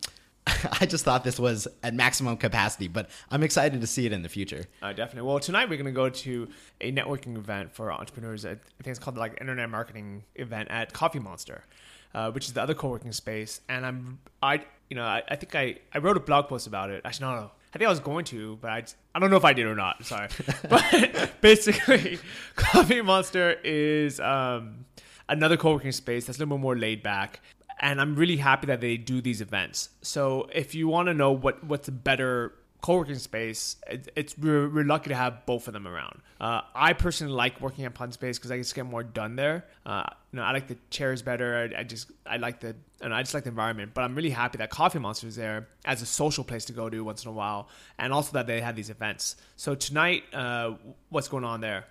[0.81, 4.21] I just thought this was at maximum capacity, but I'm excited to see it in
[4.21, 4.65] the future.
[4.81, 5.27] Uh, definitely.
[5.27, 6.47] Well, tonight we're going to go to
[6.81, 8.45] a networking event for entrepreneurs.
[8.45, 11.63] I think it's called like internet marketing event at Coffee Monster,
[12.13, 13.61] uh, which is the other co-working space.
[13.67, 16.89] And I'm I you know, I, I think I, I wrote a blog post about
[16.89, 17.01] it.
[17.03, 17.51] Actually, no, no.
[17.73, 18.83] I think I was going to, but I,
[19.13, 20.03] I don't know if I did or not.
[20.05, 20.29] Sorry.
[20.69, 22.19] but basically,
[22.55, 24.85] Coffee Monster is um,
[25.27, 27.41] another co working space that's a little bit more laid back.
[27.79, 29.89] And I'm really happy that they do these events.
[30.01, 34.69] So if you want to know what, what's a better co-working space it, it's we're,
[34.69, 36.21] we're, lucky to have both of them around.
[36.39, 39.65] Uh, i personally like working at Punspace because i just get more done there.
[39.85, 41.71] Uh, you know i like the chairs better.
[41.75, 43.91] I, I, just i like the and i just like the environment.
[43.93, 46.89] But i'm really happy that coffee monster is there as a social place to go
[46.89, 49.35] to once in a while and also that they have these events.
[49.55, 50.75] So tonight uh,
[51.09, 51.85] what's going on there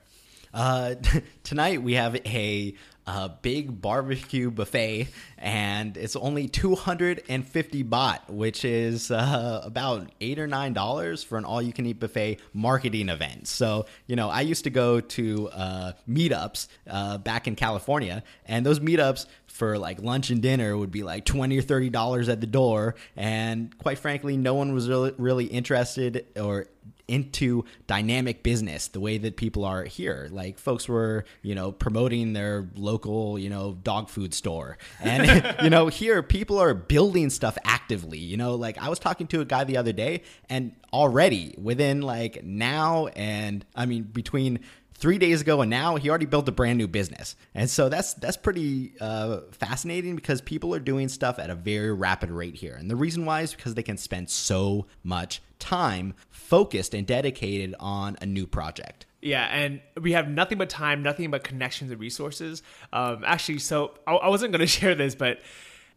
[0.56, 0.94] uh,
[1.44, 2.74] tonight we have a
[3.08, 5.06] a big barbecue buffet,
[5.38, 11.44] and it's only 250 baht, which is uh, about eight or nine dollars for an
[11.44, 13.46] all-you-can-eat buffet marketing event.
[13.46, 18.66] So, you know, I used to go to uh, meetups uh, back in California, and
[18.66, 22.42] those meetups for like lunch and dinner would be like 20 or 30 dollars at
[22.42, 26.66] the door and quite frankly no one was really, really interested or
[27.08, 30.28] into dynamic business the way that people are here.
[30.30, 34.78] Like folks were, you know, promoting their local, you know, dog food store.
[35.00, 38.18] And, you know, here people are building stuff actively.
[38.18, 42.02] You know, like I was talking to a guy the other day and already within
[42.02, 44.60] like now and I mean, between
[44.96, 47.36] three days ago and now he already built a brand new business.
[47.54, 51.92] And so that's that's pretty uh, fascinating because people are doing stuff at a very
[51.92, 52.74] rapid rate here.
[52.74, 57.74] And the reason why is because they can spend so much time focused and dedicated
[57.80, 59.06] on a new project.
[59.22, 62.62] Yeah, and we have nothing but time, nothing but connections and resources.
[62.92, 65.40] Um, actually, so I, I wasn't going to share this, but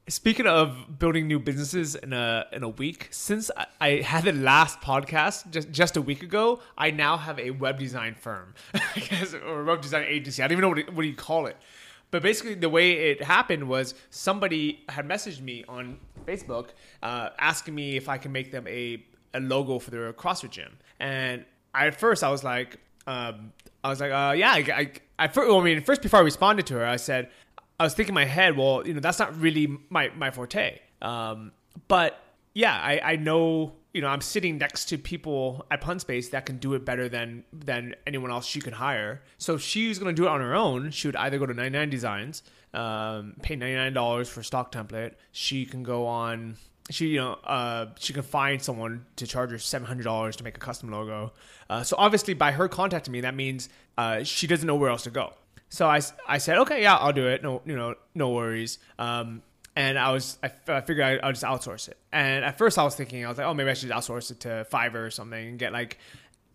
[0.10, 4.34] Speaking of building new businesses in a in a week, since I, I had the
[4.34, 9.00] last podcast just just a week ago, I now have a web design firm, I
[9.00, 10.42] guess, or web design agency.
[10.42, 11.58] I don't even know what it, what do you call it.
[12.10, 16.70] But basically, the way it happened was somebody had messaged me on Facebook
[17.04, 19.04] uh, asking me if I can make them a,
[19.36, 20.80] a logo for their CrossFit gym.
[21.00, 21.46] And
[21.76, 25.30] I, at first, I was like, um, I was like, uh, yeah, I, I, I,
[25.36, 27.30] I mean, first before I responded to her, I said,
[27.80, 30.80] I was thinking in my head, well, you know, that's not really my my forte.
[31.02, 31.54] Um,
[31.88, 32.22] but
[32.54, 36.58] yeah, I, I know you know I'm sitting next to people at Punspace that can
[36.58, 39.22] do it better than than anyone else she can hire.
[39.38, 40.92] So she's gonna do it on her own.
[40.92, 45.14] She would either go to 99 Designs, um, pay 99 dollars for a stock template.
[45.32, 46.58] She can go on.
[46.90, 50.44] She you know uh, she can find someone to charge her seven hundred dollars to
[50.44, 51.32] make a custom logo.
[51.70, 55.04] Uh, so obviously by her contacting me, that means uh, she doesn't know where else
[55.04, 55.34] to go.
[55.70, 57.44] So I, I said, okay, yeah, I'll do it.
[57.44, 58.80] No, you know, no worries.
[58.98, 59.44] Um,
[59.76, 61.98] and I was, I, figured I, I'll just outsource it.
[62.12, 64.42] And at first I was thinking, I was like, oh, maybe I should outsource it
[64.42, 66.00] to Fiverr or something and get like,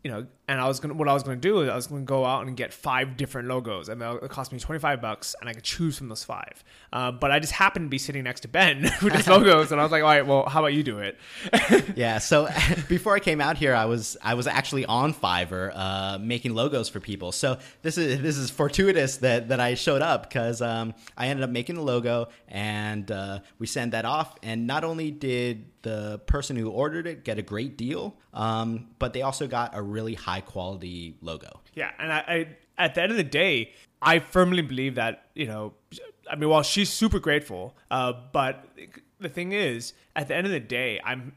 [0.03, 2.03] you know, and I was gonna what I was gonna do is I was gonna
[2.03, 5.49] go out and get five different logos, and it cost me twenty five bucks, and
[5.49, 6.63] I could choose from those five.
[6.93, 9.81] Uh, but I just happened to be sitting next to Ben with his logos, and
[9.81, 11.19] I was like, all right, well, how about you do it?
[11.97, 12.19] yeah.
[12.19, 12.49] So
[12.89, 16.91] before I came out here, I was I was actually on Fiverr uh, making logos
[16.91, 17.33] for people.
[17.33, 21.45] So this is this is fortuitous that that I showed up because um, I ended
[21.45, 24.37] up making the logo, and uh, we sent that off.
[24.43, 29.13] And not only did the person who ordered it get a great deal, um, but
[29.13, 31.61] they also got a really high quality logo.
[31.75, 35.47] Yeah, and I, I at the end of the day, I firmly believe that you
[35.47, 35.75] know,
[36.31, 38.67] I mean, while she's super grateful, uh, but
[39.21, 41.33] the thing is, at the end of the day, I'm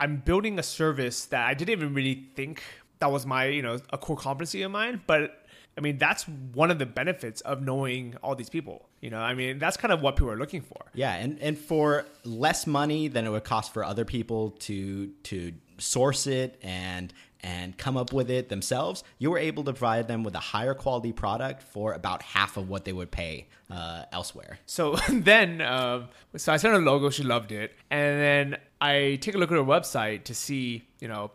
[0.00, 2.62] I'm building a service that I didn't even really think
[2.98, 5.42] that was my you know a core competency of mine, but
[5.76, 8.88] I mean, that's one of the benefits of knowing all these people.
[9.00, 10.84] You know, I mean, that's kind of what people are looking for.
[10.92, 15.52] Yeah, and, and for less money than it would cost for other people to to
[15.78, 17.12] source it and
[17.42, 20.74] and come up with it themselves, you were able to provide them with a higher
[20.74, 24.58] quality product for about half of what they would pay uh, elsewhere.
[24.66, 27.10] So then, um, so I sent her a logo.
[27.10, 31.08] She loved it, and then I take a look at her website to see, you
[31.08, 31.30] know,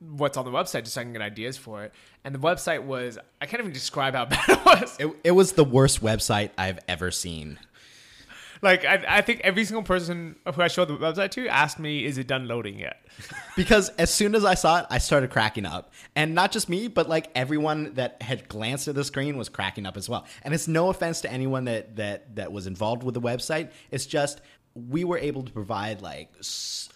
[0.00, 1.92] what's on the website just so I can get ideas for it.
[2.24, 4.96] And the website was I can't even describe how bad it was.
[4.98, 7.58] It, it was the worst website I've ever seen.
[8.64, 12.06] Like I, I think every single person who I showed the website to asked me,
[12.06, 13.06] "Is it done loading yet?"
[13.56, 16.88] because as soon as I saw it, I started cracking up, and not just me,
[16.88, 20.24] but like everyone that had glanced at the screen was cracking up as well.
[20.42, 23.70] And it's no offense to anyone that that that was involved with the website.
[23.90, 24.40] It's just
[24.74, 26.30] we were able to provide like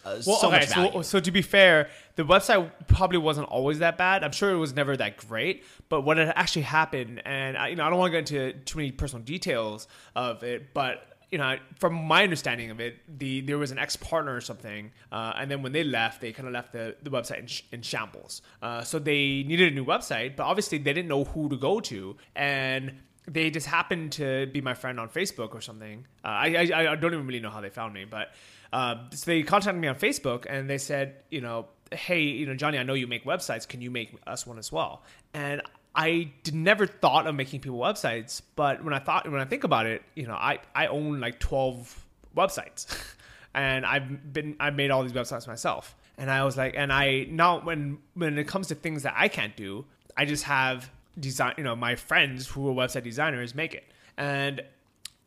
[0.05, 3.99] uh, well, so okay, so, so to be fair, the website probably wasn't always that
[3.99, 4.25] bad.
[4.25, 7.77] I'm sure it was never that great, but what had actually happened, and I, you
[7.77, 11.39] know, I don't want to get into too many personal details of it, but you
[11.39, 15.35] know, from my understanding of it, the there was an ex partner or something, uh,
[15.37, 17.83] and then when they left, they kind of left the, the website in, sh- in
[17.83, 18.43] shambles.
[18.63, 21.81] Uh, so they needed a new website, but obviously they didn't know who to go
[21.81, 22.93] to, and
[23.27, 26.07] they just happened to be my friend on Facebook or something.
[26.25, 28.33] Uh, I, I, I don't even really know how they found me, but
[28.73, 32.55] uh, so they contacted me on Facebook and they said, you know, hey, you know,
[32.55, 33.67] Johnny, I know you make websites.
[33.67, 35.03] Can you make us one as well?
[35.35, 35.63] And
[35.95, 39.65] I did, never thought of making people websites, but when I thought when I think
[39.65, 42.05] about it, you know, I I own like twelve
[42.37, 42.87] websites,
[43.55, 45.97] and I've been I've made all these websites myself.
[46.17, 49.29] And I was like, and I now when when it comes to things that I
[49.29, 49.85] can't do,
[50.17, 53.85] I just have design, you know, my friends who are website designers make it.
[54.17, 54.63] And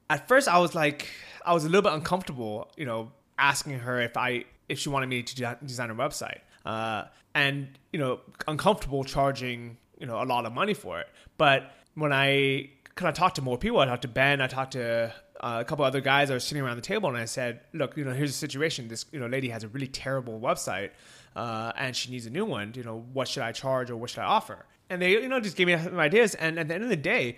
[0.09, 1.07] at first, I was like,
[1.45, 5.07] I was a little bit uncomfortable, you know, asking her if I if she wanted
[5.07, 10.45] me to design a website, uh, and you know, uncomfortable charging you know a lot
[10.45, 11.07] of money for it.
[11.37, 14.73] But when I kind of talked to more people, I talked to Ben, I talked
[14.73, 17.61] to uh, a couple other guys that were sitting around the table, and I said,
[17.71, 18.89] "Look, you know, here's the situation.
[18.89, 20.89] This you know lady has a really terrible website,
[21.37, 22.73] uh, and she needs a new one.
[22.75, 25.39] You know, what should I charge or what should I offer?" and they you know
[25.39, 26.35] just gave me some ideas.
[26.35, 27.37] And at the end of the day,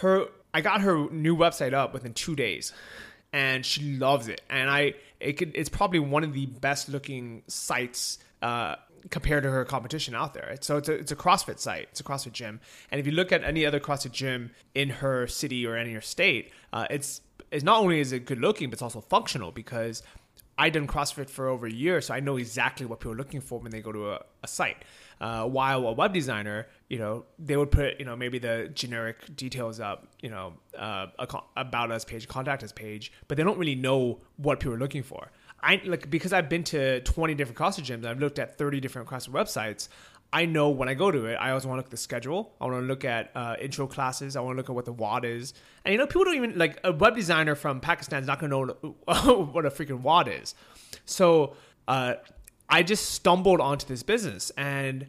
[0.00, 2.72] her I got her new website up within two days,
[3.32, 4.42] and she loves it.
[4.48, 8.18] And I it could it's probably one of the best looking sites.
[8.42, 8.76] Uh,
[9.10, 10.56] compared to her competition out there.
[10.60, 11.88] So it's a, it's a CrossFit site.
[11.90, 12.60] It's a CrossFit gym.
[12.90, 16.00] And if you look at any other CrossFit gym in her city or any her
[16.00, 20.02] state, uh, it's it's not only is it good looking, but it's also functional because
[20.58, 23.40] I done CrossFit for over a year, so I know exactly what people are looking
[23.40, 24.84] for when they go to a, a site.
[25.20, 29.36] Uh, while a web designer, you know, they would put, you know, maybe the generic
[29.36, 31.06] details up, you know, uh,
[31.56, 35.02] about us page, contact us page, but they don't really know what people are looking
[35.02, 35.30] for.
[35.62, 39.08] I like because I've been to 20 different CrossFit gyms, I've looked at 30 different
[39.08, 39.88] CrossFit websites.
[40.34, 42.54] I know when I go to it, I always want to look at the schedule.
[42.58, 44.34] I want to look at uh, intro classes.
[44.34, 45.52] I want to look at what the WOD is.
[45.84, 48.50] And you know, people don't even like a web designer from Pakistan is not going
[48.50, 50.54] to know what a freaking WOD is.
[51.04, 51.54] So
[51.86, 52.14] uh,
[52.68, 54.50] I just stumbled onto this business.
[54.56, 55.06] And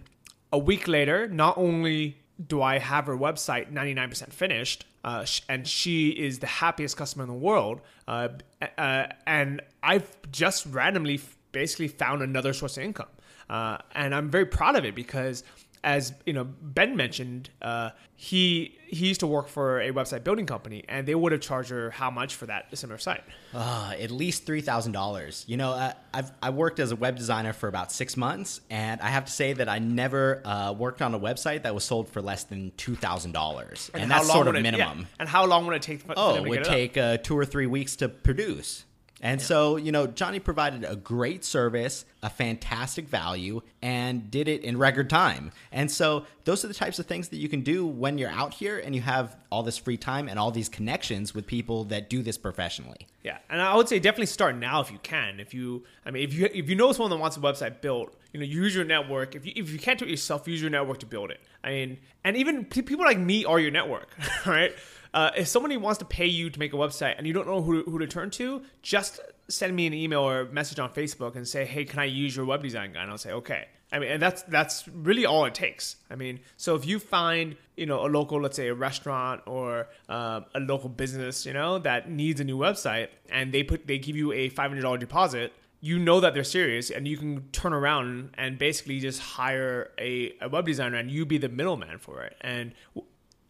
[0.52, 6.10] a week later, not only do I have her website 99% finished, uh, and she
[6.10, 8.30] is the happiest customer in the world, uh,
[8.78, 11.20] uh, and I've just randomly
[11.52, 13.08] basically found another source of income.
[13.50, 15.44] Uh, and I'm very proud of it because
[15.84, 20.46] as you know, Ben mentioned, uh, he he used to work for a website building
[20.46, 23.24] company, and they would have charged her how much for that similar site?
[23.54, 25.44] Uh, at least three thousand dollars.
[25.48, 29.02] You know, uh, I've I worked as a web designer for about six months, and
[29.02, 32.08] I have to say that I never uh, worked on a website that was sold
[32.08, 35.00] for less than two thousand dollars, and, that's sort of it, minimum.
[35.00, 35.06] Yeah.
[35.20, 36.02] And how long would it take?
[36.02, 38.86] For, oh, it would take uh, two or three weeks to produce
[39.24, 44.64] And so, you know, Johnny provided a great service, a fantastic value, and did it
[44.64, 45.54] in record time.
[45.72, 48.54] And so, those are the types of things that you can do when you're out
[48.54, 52.10] here and you have all this free time and all these connections with people that
[52.10, 53.08] do this professionally.
[53.24, 55.40] Yeah, and I would say definitely start now if you can.
[55.40, 58.14] If you, I mean, if you if you know someone that wants a website built,
[58.34, 59.36] you know, use your network.
[59.36, 61.40] If you if you can't do it yourself, use your network to build it.
[61.64, 64.10] I mean, and even people like me are your network,
[64.46, 64.76] right?
[65.14, 67.62] Uh, if somebody wants to pay you to make a website and you don't know
[67.62, 71.48] who, who to turn to, just send me an email or message on Facebook and
[71.48, 74.10] say, "Hey, can I use your web design guy?" And I'll say, "Okay." I mean,
[74.10, 75.98] and that's that's really all it takes.
[76.10, 79.88] I mean, so if you find you know a local, let's say a restaurant or
[80.10, 84.00] uh, a local business, you know that needs a new website, and they put they
[84.00, 87.50] give you a five hundred dollar deposit, you know that they're serious, and you can
[87.52, 92.00] turn around and basically just hire a, a web designer, and you be the middleman
[92.00, 92.36] for it.
[92.42, 92.74] And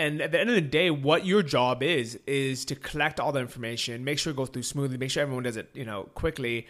[0.04, 3.32] and at the end of the day, what your job is is to collect all
[3.32, 6.10] the information, make sure it goes through smoothly, make sure everyone does it, you know,
[6.14, 6.68] quickly.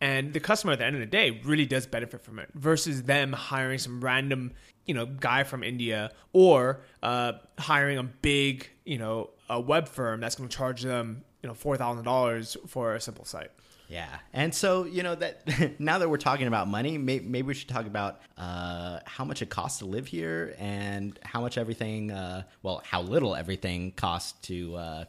[0.00, 3.02] And the customer at the end of the day really does benefit from it versus
[3.02, 4.52] them hiring some random,
[4.86, 10.20] you know, guy from India or uh, hiring a big, you know, a web firm
[10.20, 13.50] that's going to charge them, you know, four thousand dollars for a simple site.
[13.88, 17.54] Yeah, and so you know that now that we're talking about money, may, maybe we
[17.54, 22.10] should talk about uh, how much it costs to live here and how much everything,
[22.10, 25.04] uh, well, how little everything costs to uh,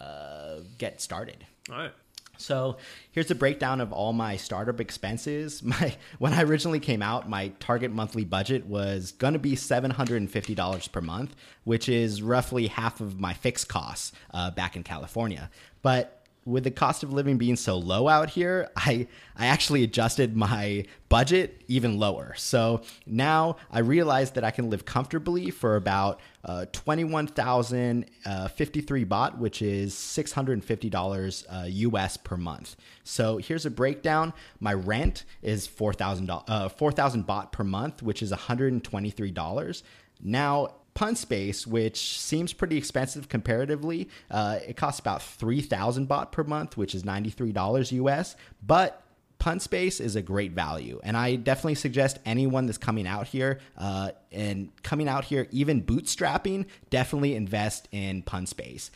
[0.00, 1.44] uh get started.
[1.70, 1.92] All right.
[2.38, 2.78] So
[3.12, 5.62] here's a breakdown of all my startup expenses.
[5.72, 9.90] My when I originally came out, my target monthly budget was going to be seven
[9.90, 14.50] hundred and fifty dollars per month, which is roughly half of my fixed costs uh,
[14.50, 15.50] back in California.
[15.82, 20.36] But with the cost of living being so low out here, I I actually adjusted
[20.36, 22.34] my budget even lower.
[22.36, 28.06] So now I realize that I can live comfortably for about uh, twenty one thousand
[28.26, 32.76] uh, fifty three baht, which is six hundred and fifty dollars uh, US per month.
[33.04, 34.32] So here's a breakdown.
[34.60, 38.72] My rent is four thousand uh, four thousand baht per month, which is one hundred
[38.72, 39.82] and twenty three dollars.
[40.20, 44.08] Now Punspace, which seems pretty expensive comparatively.
[44.30, 48.36] Uh, it costs about 3,000 baht per month, which is $93 US.
[48.64, 49.02] But
[49.42, 51.00] Punspace is a great value.
[51.02, 55.82] And I definitely suggest anyone that's coming out here uh, and coming out here, even
[55.82, 58.90] bootstrapping, definitely invest in Punspace.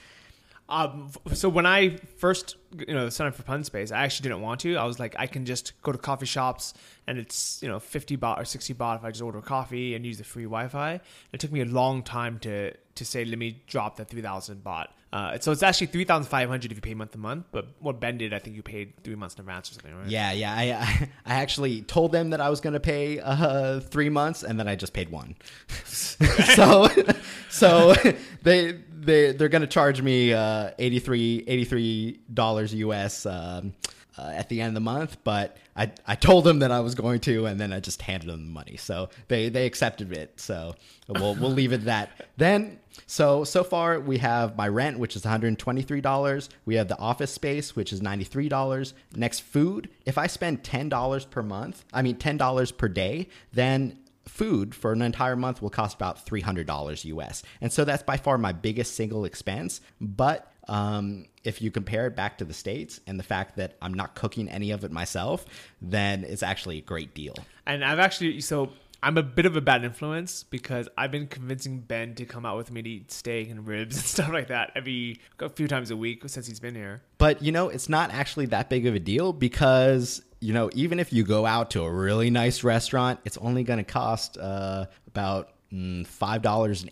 [0.69, 4.61] Um, so when I first, you know, signed up for Punspace, I actually didn't want
[4.61, 4.77] to.
[4.77, 6.75] I was like, I can just go to coffee shops
[7.07, 10.05] and it's you know 50 baht or 60 baht if I just order coffee and
[10.05, 11.01] use the free Wi-Fi.
[11.33, 14.87] It took me a long time to to say let me drop the 3,000 baht.
[15.17, 17.47] Uh, so it's actually 3,500 if you pay month to month.
[17.51, 20.09] But what Ben did, I think you paid three months in advance or something, right?
[20.09, 20.55] Yeah, yeah.
[20.55, 24.43] I I, I actually told them that I was going to pay uh, three months,
[24.43, 25.37] and then I just paid one.
[25.87, 26.89] so
[27.49, 27.95] so
[28.43, 33.25] they they they're going to charge me uh, 83 dollars US.
[33.25, 33.73] Um,
[34.19, 36.95] uh, at the end of the month, but I, I told them that I was
[36.95, 38.77] going to, and then I just handed them the money.
[38.77, 40.41] So they, they accepted it.
[40.41, 40.75] So
[41.09, 42.11] we'll, we'll leave it at that.
[42.39, 46.49] Then, so, so far we have my rent, which is $123.
[46.67, 48.93] We have the office space, which is $93.
[49.15, 49.89] Next, food.
[50.05, 53.99] If I spend $10 per month, I mean, $10 per day, then
[54.29, 57.43] food for an entire month will cost about $300 US.
[57.61, 59.81] And so that's by far my biggest single expense.
[60.01, 63.95] But um, if you compare it back to the States and the fact that I'm
[63.95, 65.45] not cooking any of it myself,
[65.81, 67.35] then it's actually a great deal.
[67.67, 68.71] And I've actually, so
[69.03, 72.57] I'm a bit of a bad influence because I've been convincing Ben to come out
[72.57, 75.91] with me to eat steak and ribs and stuff like that every a few times
[75.91, 77.03] a week since he's been here.
[77.19, 81.01] But you know, it's not actually that big of a deal because you know, even
[81.01, 84.87] if you go out to a really nice restaurant, it's only going to cost uh,
[85.07, 86.85] about mm, five dollars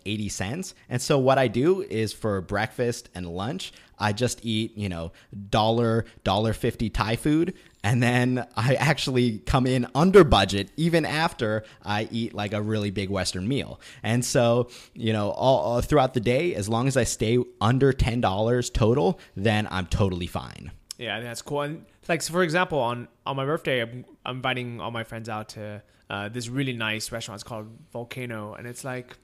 [0.89, 5.13] and so what I do is for breakfast and lunch, I just eat you know
[5.51, 11.65] dollar dollar fifty Thai food, and then I actually come in under budget even after
[11.83, 13.81] I eat like a really big Western meal.
[14.03, 18.21] And so you know all, throughout the day, as long as I stay under ten
[18.21, 20.73] dollars total, then I'm totally fine.
[20.99, 21.63] Yeah, that's cool.
[21.63, 25.29] And like so for example, on on my birthday, I'm, I'm inviting all my friends
[25.29, 27.41] out to uh, this really nice restaurant.
[27.41, 29.17] It's called Volcano, and it's like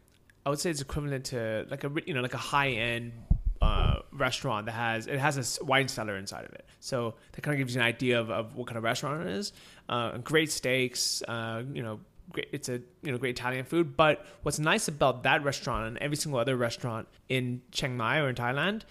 [0.46, 3.12] I would say it's equivalent to like a you know like a high end
[3.60, 6.64] uh, restaurant that has it has a wine cellar inside of it.
[6.80, 9.32] So that kind of gives you an idea of, of what kind of restaurant it
[9.32, 9.52] is.
[9.88, 12.00] Uh, great steaks, uh, you know,
[12.32, 13.96] great, it's a you know great Italian food.
[13.96, 18.30] But what's nice about that restaurant and every single other restaurant in Chiang Mai or
[18.30, 18.82] in Thailand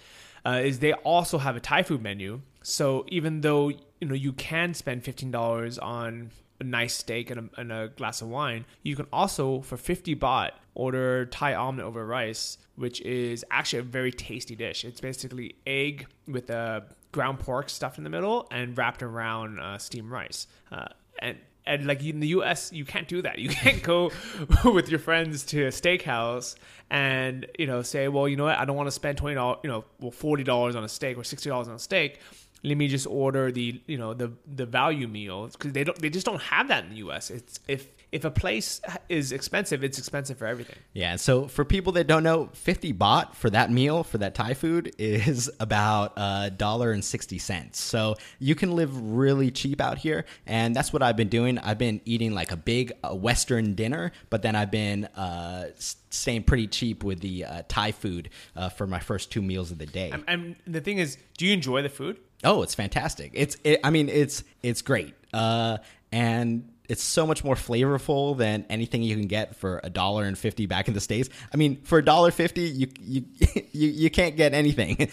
[0.46, 2.42] uh, is they also have a Thai food menu.
[2.62, 7.50] So even though you know you can spend fifteen dollars on a nice steak and
[7.56, 11.86] a, and a glass of wine, you can also for 50 baht order Thai omelet
[11.86, 14.84] over rice, which is actually a very tasty dish.
[14.84, 19.78] It's basically egg with a ground pork stuffed in the middle and wrapped around uh,
[19.78, 20.48] steamed rice.
[20.72, 20.88] Uh,
[21.20, 21.38] and
[21.70, 23.38] and like in the US, you can't do that.
[23.46, 24.12] You can't go
[24.66, 26.56] with your friends to a steakhouse
[26.90, 29.60] and you know say, well, you know what, I don't want to spend twenty dollars,
[29.64, 32.20] you know, well forty dollars on a steak or sixty dollars on a steak.
[32.64, 36.10] Let me just order the you know the the value meal because they don't they
[36.10, 37.30] just don't have that in the U.S.
[37.30, 40.76] It's if if a place is expensive, it's expensive for everything.
[40.94, 41.16] Yeah.
[41.16, 44.94] So for people that don't know, 50 baht for that meal, for that Thai food,
[44.98, 47.80] is about a dollar and 60 cents.
[47.80, 50.26] So you can live really cheap out here.
[50.48, 51.60] And that's what I've been doing.
[51.60, 55.68] I've been eating like a big uh, Western dinner, but then I've been uh,
[56.10, 59.78] staying pretty cheap with the uh, Thai food uh, for my first two meals of
[59.78, 60.10] the day.
[60.12, 62.18] And, and the thing is, do you enjoy the food?
[62.44, 63.32] Oh, it's fantastic.
[63.34, 65.14] It's, it, I mean, it's, it's great.
[65.34, 65.78] Uh,
[66.12, 70.38] and it's so much more flavorful than anything you can get for a dollar and
[70.38, 71.30] fifty back in the states.
[71.54, 73.26] I mean, for a dollar fifty, you you
[73.72, 75.10] you you can't get anything.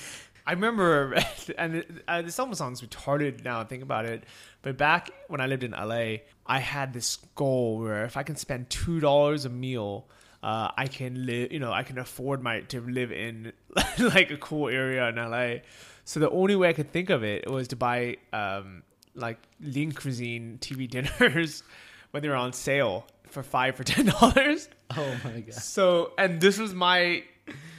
[0.47, 1.17] I remember,
[1.59, 3.63] and uh, this almost sounds retarded now.
[3.65, 4.25] Think about it,
[4.63, 8.37] but back when I lived in LA, I had this goal where if I can
[8.37, 10.09] spend two dollars a meal,
[10.43, 11.53] uh, I can live.
[11.53, 13.53] You know, I can afford my to live in
[13.99, 15.61] like a cool area in LA.
[16.05, 18.85] So the only way I could think of it was to buy um,
[19.17, 21.63] like lean cuisine TV dinners
[22.11, 24.69] when they were on sale for five for ten dollars.
[24.97, 25.55] Oh my god!
[25.55, 27.25] So and this was my,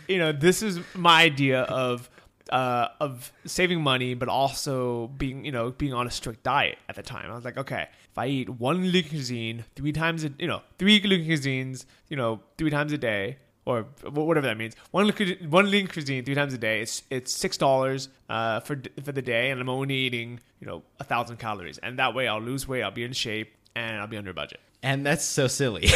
[0.07, 2.09] you know, this is my idea of
[2.51, 6.95] uh, of saving money, but also being you know being on a strict diet at
[6.95, 7.29] the time.
[7.31, 10.61] I was like, okay, if I eat one lean cuisine three times a you know
[10.77, 14.75] three lean cuisines you know three times a day or whatever that means.
[14.91, 15.11] One
[15.49, 16.81] one lean cuisine three times a day.
[16.81, 20.83] It's it's six dollars uh, for for the day, and I'm only eating you know
[20.99, 24.07] a thousand calories, and that way I'll lose weight, I'll be in shape, and I'll
[24.07, 24.61] be under budget.
[24.81, 25.89] And that's so silly.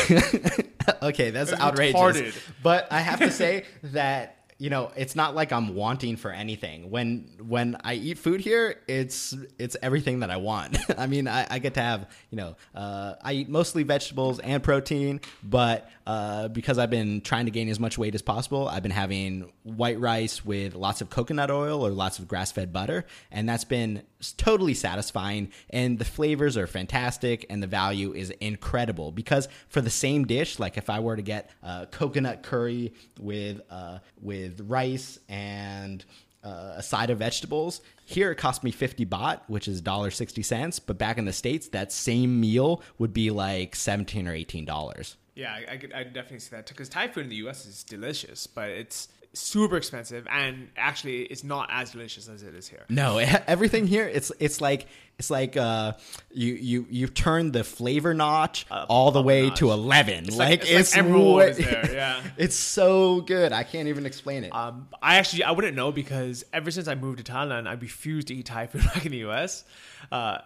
[1.02, 1.96] okay, that's outrageous.
[1.96, 2.42] Retarded.
[2.62, 6.92] But I have to say that you know, it's not like I'm wanting for anything.
[6.92, 10.78] When when I eat food here, it's it's everything that I want.
[11.00, 14.62] I mean, I, I, get to have you know, uh, I eat mostly vegetables and
[14.62, 18.84] protein, but uh, because I've been trying to gain as much weight as possible, I've
[18.84, 23.06] been having white rice with lots of coconut oil or lots of grass fed butter,
[23.32, 24.04] and that's been
[24.38, 25.52] totally satisfying.
[25.72, 30.60] And the flavors are fantastic, and the value is incredible because for the same dish,
[30.60, 36.04] like if I were to get uh, coconut curry with uh, with with rice and
[36.44, 37.82] uh, a side of vegetables.
[38.06, 40.82] Here it cost me 50 baht, which is $1.60.
[40.86, 45.16] But back in the States, that same meal would be like 17 or $18.
[45.36, 47.66] Yeah, I, I could I definitely see that because Thai food in the U.S.
[47.66, 52.68] is delicious, but it's super expensive and actually it's not as delicious as it is
[52.68, 52.86] here.
[52.90, 53.18] No,
[53.48, 55.94] everything here it's it's like it's like uh
[56.32, 59.60] you you you've turned the flavor notch uh, all the way notch.
[59.60, 60.26] to 11.
[60.26, 62.22] It's like, like it's, it's way, there, yeah.
[62.38, 63.54] it's so good.
[63.54, 64.50] I can't even explain it.
[64.54, 68.28] Um I actually I wouldn't know because ever since I moved to Thailand, I refused
[68.28, 69.64] to eat Thai food back in the US.
[70.12, 70.40] Uh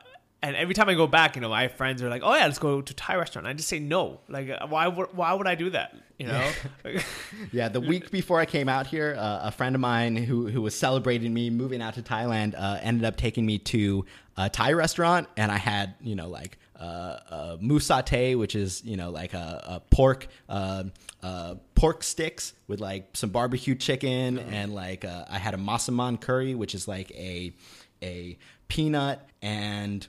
[0.43, 2.59] and every time I go back, you know, my friends are like, "Oh yeah, let's
[2.59, 4.19] go to Thai restaurant." I just say no.
[4.29, 5.95] Like, uh, why would why would I do that?
[6.18, 6.51] You know?
[7.51, 7.70] yeah.
[7.70, 10.78] The week before I came out here, uh, a friend of mine who who was
[10.78, 14.05] celebrating me moving out to Thailand uh, ended up taking me to
[14.38, 18.97] a Thai restaurant, and I had you know like uh, moo satay, which is you
[18.97, 20.86] know like a, a pork uh,
[21.24, 26.20] uh, pork sticks with like some barbecue chicken, and like uh, I had a masaman
[26.20, 27.53] curry, which is like a
[28.01, 28.38] a
[28.68, 30.07] peanut and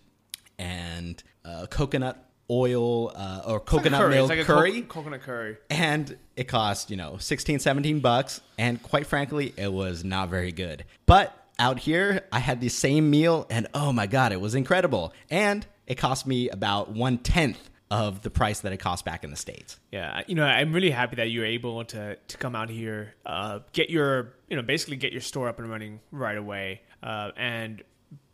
[0.58, 4.82] and uh, coconut oil uh, or coconut like milk like curry.
[4.82, 5.56] Co- coconut curry.
[5.70, 8.40] And it cost, you know, 16, 17 bucks.
[8.58, 10.84] And quite frankly, it was not very good.
[11.06, 15.12] But out here, I had the same meal and oh my God, it was incredible.
[15.30, 19.30] And it cost me about one tenth of the price that it cost back in
[19.30, 19.78] the states.
[19.92, 23.60] Yeah, you know, I'm really happy that you're able to to come out here, uh,
[23.72, 27.82] get your, you know, basically get your store up and running right away, uh, and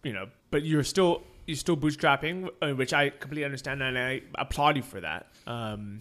[0.02, 4.22] you know, but you're still you're still bootstrapping, uh, which I completely understand, and I
[4.36, 5.26] applaud you for that.
[5.46, 6.00] Um,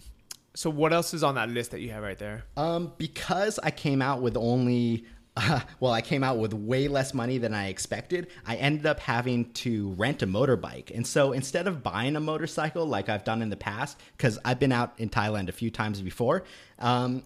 [0.54, 2.44] so, what else is on that list that you have right there?
[2.56, 5.04] Um, because I came out with only,
[5.36, 8.28] uh, well, I came out with way less money than I expected.
[8.46, 12.86] I ended up having to rent a motorbike, and so instead of buying a motorcycle
[12.86, 16.00] like I've done in the past, because I've been out in Thailand a few times
[16.02, 16.44] before.
[16.78, 17.22] Um,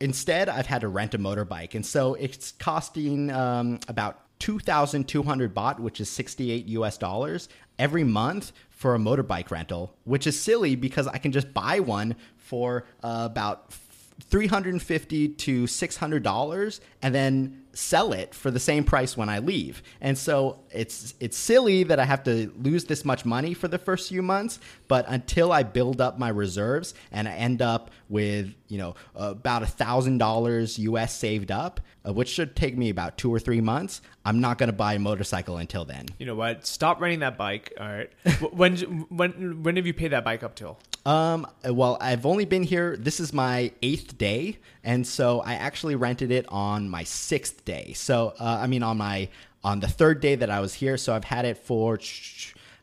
[0.00, 5.78] instead, I've had to rent a motorbike, and so it's costing um, about 2,200 baht,
[5.78, 11.06] which is 68 US dollars, every month for a motorbike rental, which is silly because
[11.06, 13.72] I can just buy one for uh, about
[14.20, 19.82] 350 to 600 dollars and then sell it for the same price when I leave.
[20.00, 23.78] And so it's it's silly that I have to lose this much money for the
[23.78, 24.58] first few months,
[24.88, 29.62] but until I build up my reserves and I end up with you know about
[29.62, 33.60] a thousand dollars US saved up, uh, which should take me about two or three
[33.60, 36.06] months, I'm not going to buy a motorcycle until then.
[36.18, 36.66] You know what?
[36.66, 37.74] Stop renting that bike.
[37.78, 38.10] All right.
[38.52, 38.76] when
[39.10, 40.78] when when have you paid that bike up till?
[41.04, 42.96] Um, well, I've only been here.
[42.96, 47.92] This is my eighth day, and so I actually rented it on my sixth day.
[47.94, 49.28] So, uh, I mean, on my
[49.64, 50.96] on the third day that I was here.
[50.96, 51.98] So I've had it for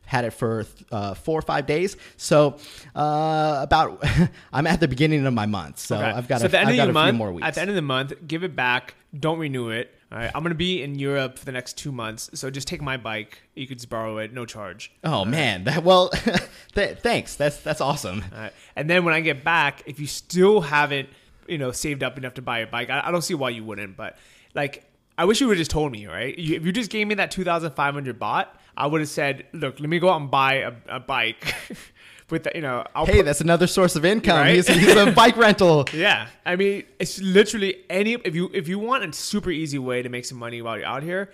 [0.04, 1.96] had it for uh, four or five days.
[2.18, 2.58] So
[2.94, 4.04] uh, about
[4.52, 5.78] I'm at the beginning of my month.
[5.78, 6.04] So okay.
[6.04, 7.48] I've got so a, at the end I've of the month, more weeks.
[7.48, 8.94] At the end of the month, give it back.
[9.18, 9.90] Don't renew it.
[10.12, 12.82] All right, I'm gonna be in Europe for the next two months, so just take
[12.82, 13.42] my bike.
[13.54, 14.92] You could just borrow it, no charge.
[15.02, 16.10] Oh man, that well,
[16.74, 17.34] th- thanks.
[17.34, 18.22] That's that's awesome.
[18.32, 18.52] All right.
[18.76, 21.08] And then when I get back, if you still haven't,
[21.48, 23.64] you know, saved up enough to buy a bike, I, I don't see why you
[23.64, 23.96] wouldn't.
[23.96, 24.16] But
[24.54, 26.36] like, I wish you would have just told me, right?
[26.38, 29.88] You, if you just gave me that 2,500 baht, I would have said, look, let
[29.88, 31.54] me go out and buy a, a bike.
[32.30, 34.38] with the, you know, I'll hey, put, that's another source of income.
[34.38, 34.54] Right?
[34.54, 35.86] He's, he's a bike rental.
[35.92, 40.02] Yeah, I mean, it's literally any if you if you want a super easy way
[40.02, 41.32] to make some money while you're out here,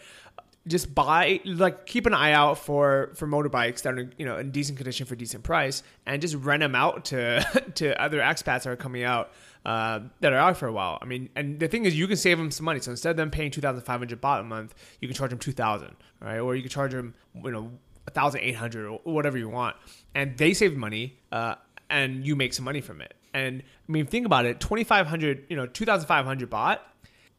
[0.67, 4.51] just buy like keep an eye out for for motorbikes that are you know in
[4.51, 7.43] decent condition for decent price, and just rent them out to
[7.75, 9.33] to other expats that are coming out.
[9.63, 10.99] Uh, that are out for a while.
[11.03, 12.81] I mean, and the thing is, you can save them some money.
[12.81, 15.29] So instead of them paying two thousand five hundred baht a month, you can charge
[15.29, 16.39] them two thousand, right?
[16.39, 17.71] Or you can charge them, you know,
[18.15, 19.77] 1800 or whatever you want
[20.15, 21.55] and they save money uh,
[21.89, 25.57] and you make some money from it and i mean think about it 2500 you
[25.57, 26.79] know 2500 baht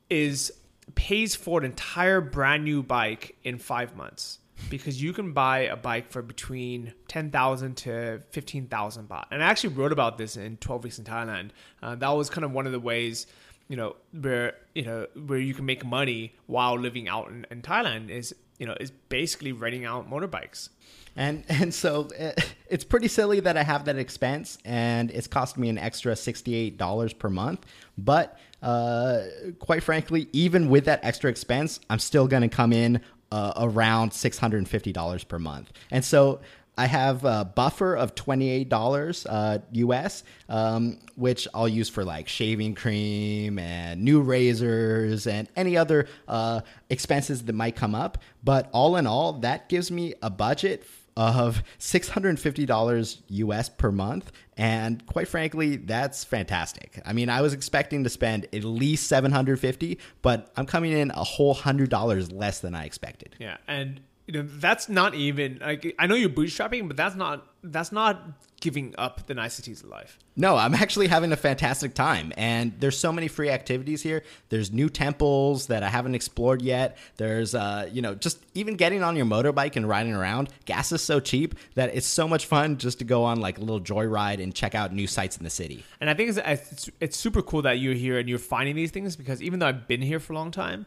[0.09, 0.51] is
[0.95, 4.39] pays for an entire brand new bike in five months
[4.69, 9.25] because you can buy a bike for between 10,000 to 15,000 baht.
[9.31, 11.49] And I actually wrote about this in 12 Weeks in Thailand.
[11.81, 13.25] Uh, that was kind of one of the ways,
[13.67, 17.61] you know, where, you know, where you can make money while living out in, in
[17.61, 20.69] Thailand is you know, is basically renting out motorbikes.
[21.15, 22.33] And and so eh,
[22.69, 26.53] it's pretty silly that I have that expense, and it's cost me an extra sixty
[26.53, 27.65] eight dollars per month.
[27.97, 29.23] But uh,
[29.59, 33.01] quite frankly, even with that extra expense, I'm still going to come in
[33.31, 35.71] uh, around six hundred and fifty dollars per month.
[35.89, 36.41] And so
[36.77, 42.75] I have a buffer of $28 uh, US, um, which I'll use for like shaving
[42.75, 48.19] cream and new razors and any other uh, expenses that might come up.
[48.43, 50.83] But all in all, that gives me a budget
[51.17, 54.31] of $650 US per month.
[54.57, 57.01] And quite frankly, that's fantastic.
[57.05, 61.23] I mean, I was expecting to spend at least 750, but I'm coming in a
[61.23, 63.35] whole $100 less than I expected.
[63.39, 63.57] Yeah.
[63.67, 64.01] And
[64.31, 68.23] you know that's not even like I know you're bootstrapping, but that's not that's not
[68.61, 70.17] giving up the niceties of life.
[70.37, 74.23] No, I'm actually having a fantastic time, and there's so many free activities here.
[74.47, 76.97] There's new temples that I haven't explored yet.
[77.17, 80.47] There's uh, you know, just even getting on your motorbike and riding around.
[80.63, 83.61] Gas is so cheap that it's so much fun just to go on like a
[83.61, 85.83] little joyride and check out new sites in the city.
[85.99, 88.91] And I think it's, it's, it's super cool that you're here and you're finding these
[88.91, 90.85] things because even though I've been here for a long time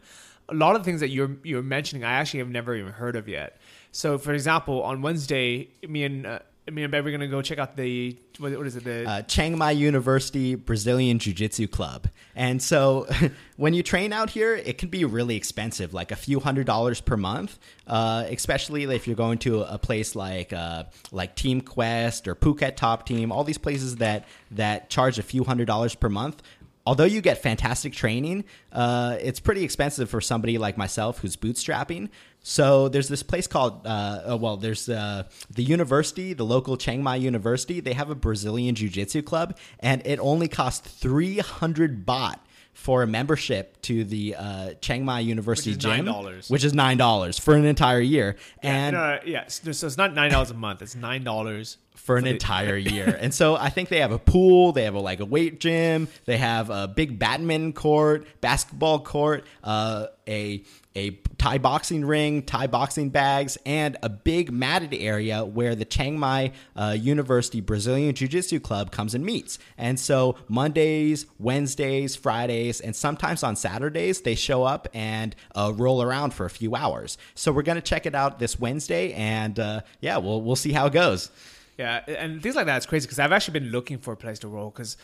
[0.49, 3.27] a lot of things that you're you're mentioning, I actually have never even heard of
[3.27, 3.57] yet.
[3.91, 6.39] So, for example, on Wednesday, me and uh,
[6.69, 9.57] me and Bev are gonna go check out the what, is it the uh, Chiang
[9.57, 12.07] Mai University Brazilian Jiu Jitsu Club.
[12.35, 13.07] And so,
[13.57, 17.01] when you train out here, it can be really expensive, like a few hundred dollars
[17.01, 17.57] per month.
[17.87, 22.75] Uh, especially if you're going to a place like uh, like Team Quest or Phuket
[22.75, 26.41] Top Team, all these places that that charge a few hundred dollars per month
[26.85, 32.09] although you get fantastic training, uh, it's pretty expensive for somebody like myself who's bootstrapping.
[32.41, 37.01] So there's this place called, uh, oh, well, there's uh, the university, the local Chiang
[37.01, 37.79] Mai University.
[37.79, 42.35] They have a Brazilian Jiu Jitsu club, and it only costs 300 baht
[42.75, 46.51] for a membership to the uh, Chiang Mai University which gym, $9.
[46.51, 48.35] which is nine dollars for an entire year.
[48.61, 52.17] Yeah, and no, yeah, so it's not nine dollars a month; it's nine dollars for
[52.17, 53.17] an entire year.
[53.19, 56.07] And so I think they have a pool, they have a, like a weight gym,
[56.25, 60.63] they have a big badminton court, basketball court, uh, a
[60.95, 66.17] a Thai boxing ring, Thai boxing bags, and a big matted area where the Chiang
[66.17, 69.59] Mai uh, University Brazilian Jiu Jitsu Club comes and meets.
[69.77, 76.01] And so Mondays, Wednesdays, Fridays, and sometimes on Saturdays, they show up and uh, roll
[76.01, 77.17] around for a few hours.
[77.35, 80.71] So we're going to check it out this Wednesday, and uh, yeah, we'll, we'll see
[80.71, 81.29] how it goes.
[81.77, 84.39] Yeah, and things like that is crazy because I've actually been looking for a place
[84.39, 84.97] to roll because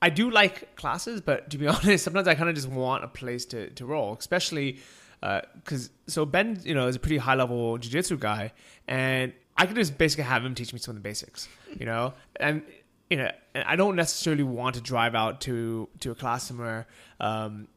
[0.00, 3.08] I do like classes, but to be honest, sometimes I kind of just want a
[3.08, 4.78] place to, to roll, especially
[5.20, 8.52] because uh, so Ben, you know, is a pretty high level jiu-jitsu guy,
[8.86, 11.48] and I could just basically have him teach me some of the basics,
[11.78, 12.62] you know, and
[13.10, 16.86] you know, and I don't necessarily want to drive out to to a class somewhere.
[17.20, 17.68] Um,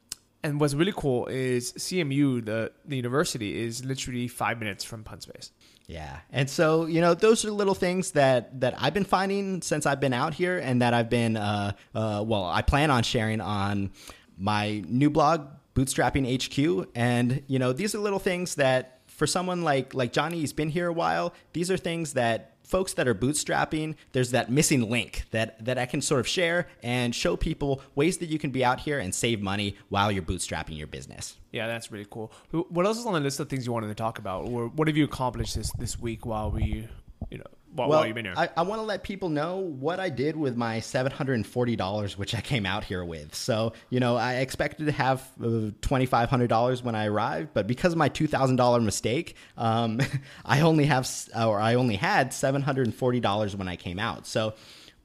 [0.43, 5.51] and what's really cool is CMU, the the university, is literally five minutes from Punspace.
[5.91, 6.19] Yeah.
[6.31, 9.99] And so, you know, those are little things that that I've been finding since I've
[9.99, 13.91] been out here and that I've been uh, uh well, I plan on sharing on
[14.37, 19.63] my new blog bootstrapping HQ and you know, these are little things that for someone
[19.63, 23.13] like like Johnny he's been here a while, these are things that folks that are
[23.13, 27.81] bootstrapping, there's that missing link that that I can sort of share and show people
[27.95, 31.37] ways that you can be out here and save money while you're bootstrapping your business.
[31.51, 32.31] Yeah, that's really cool.
[32.51, 34.87] What else is on the list of things you wanted to talk about, or what
[34.87, 36.87] have you accomplished this this week while we,
[37.29, 37.43] you know,
[37.73, 38.33] while, well, while you've been here?
[38.35, 42.41] I, I want to let people know what I did with my $740, which I
[42.41, 43.33] came out here with.
[43.33, 47.97] So, you know, I expected to have uh, $2,500 when I arrived, but because of
[47.97, 49.99] my $2,000 mistake, um,
[50.45, 54.27] I only have, or I only had $740 when I came out.
[54.27, 54.53] So,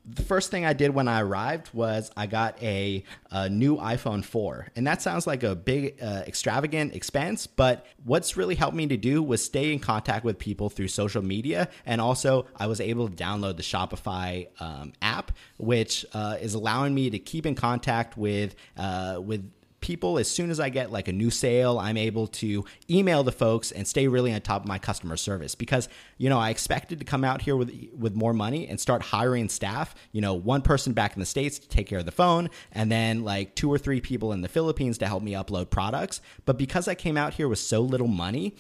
[0.09, 4.25] the first thing I did when I arrived was I got a, a new iPhone
[4.25, 4.69] 4.
[4.77, 8.97] And that sounds like a big, uh, extravagant expense, but what's really helped me to
[8.97, 11.69] do was stay in contact with people through social media.
[11.85, 16.95] And also, I was able to download the Shopify um, app, which uh, is allowing
[16.95, 19.51] me to keep in contact with, uh, with
[19.87, 23.31] people as soon as I get like a new sale, I'm able to email the
[23.31, 26.99] folks and stay really on top of my customer service because you know I expected
[26.99, 29.95] to come out here with with more money and start hiring staff.
[30.11, 32.91] You know, one person back in the states to take care of the phone, and
[32.91, 36.21] then like two or three people in the Philippines to help me upload products.
[36.47, 38.57] But because I came out here with so little money,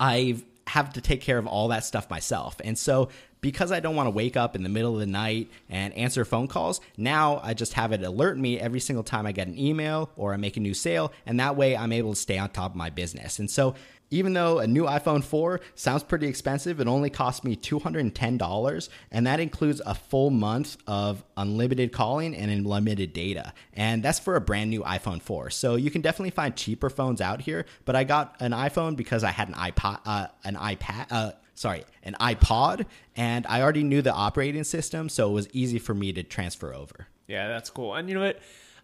[0.00, 2.60] I've have to take care of all that stuff myself.
[2.64, 3.10] And so
[3.44, 6.24] because I don't want to wake up in the middle of the night and answer
[6.24, 9.58] phone calls, now I just have it alert me every single time I get an
[9.58, 11.12] email or I make a new sale.
[11.26, 13.38] And that way I'm able to stay on top of my business.
[13.38, 13.74] And so
[14.10, 19.26] even though a new iPhone 4 sounds pretty expensive, it only cost me $210, and
[19.26, 23.52] that includes a full month of unlimited calling and unlimited data.
[23.74, 25.50] And that's for a brand new iPhone 4.
[25.50, 29.22] So you can definitely find cheaper phones out here, but I got an iPhone because
[29.22, 32.86] I had an iPod, uh, an iPad, uh, sorry, an iPod,
[33.16, 36.74] and I already knew the operating system, so it was easy for me to transfer
[36.74, 37.06] over.
[37.26, 37.94] Yeah, that's cool.
[37.94, 38.40] And you know what?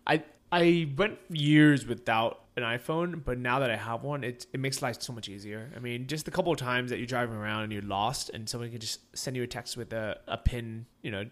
[0.07, 4.59] I I went years without an iPhone, but now that I have one, it it
[4.59, 5.71] makes life so much easier.
[5.77, 8.49] I mean, just a couple of times that you're driving around and you're lost, and
[8.49, 11.25] someone can just send you a text with a, a pin, you know,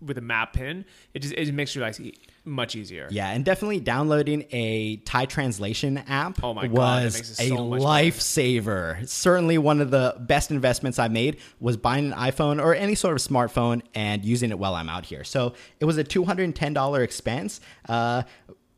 [0.00, 0.86] with a map pin.
[1.12, 2.00] It just it makes your life
[2.44, 3.06] much easier.
[3.10, 9.06] Yeah, and definitely downloading a Thai translation app oh my God, was a lifesaver.
[9.06, 13.14] Certainly one of the best investments I made was buying an iPhone or any sort
[13.14, 15.22] of smartphone and using it while I'm out here.
[15.22, 17.60] So it was a $210 expense.
[17.86, 18.22] Uh,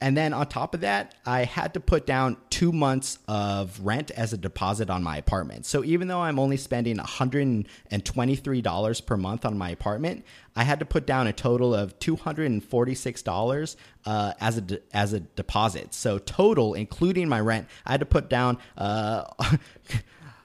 [0.01, 4.13] and then on top of that, I had to put down two months of rent
[4.13, 5.67] as a deposit on my apartment.
[5.67, 10.25] So even though I'm only spending $123 per month on my apartment,
[10.55, 13.77] I had to put down a total of $246
[14.07, 15.95] uh, as a de- as a deposit.
[15.95, 18.59] So total, including my rent, I had to put down.
[18.77, 19.25] Uh,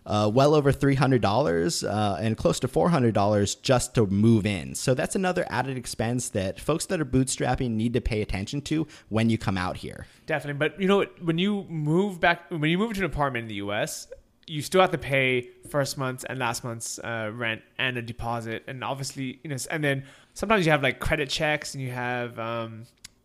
[0.06, 4.76] uh, well over $300 uh, and close to $400 just to move in.
[4.76, 8.88] So that's another added expense that folks that are bootstrapping need to pay attention to
[9.10, 10.06] when you come out here.
[10.26, 10.60] Definitely.
[10.60, 13.56] But you know, when you move back, when you move to an apartment in the
[13.56, 14.08] US,
[14.46, 18.64] you still have to pay first month's and last month's uh, rent and a deposit.
[18.68, 22.38] And obviously, you know, and then sometimes you have like credit checks and you have
[22.40, 22.84] um,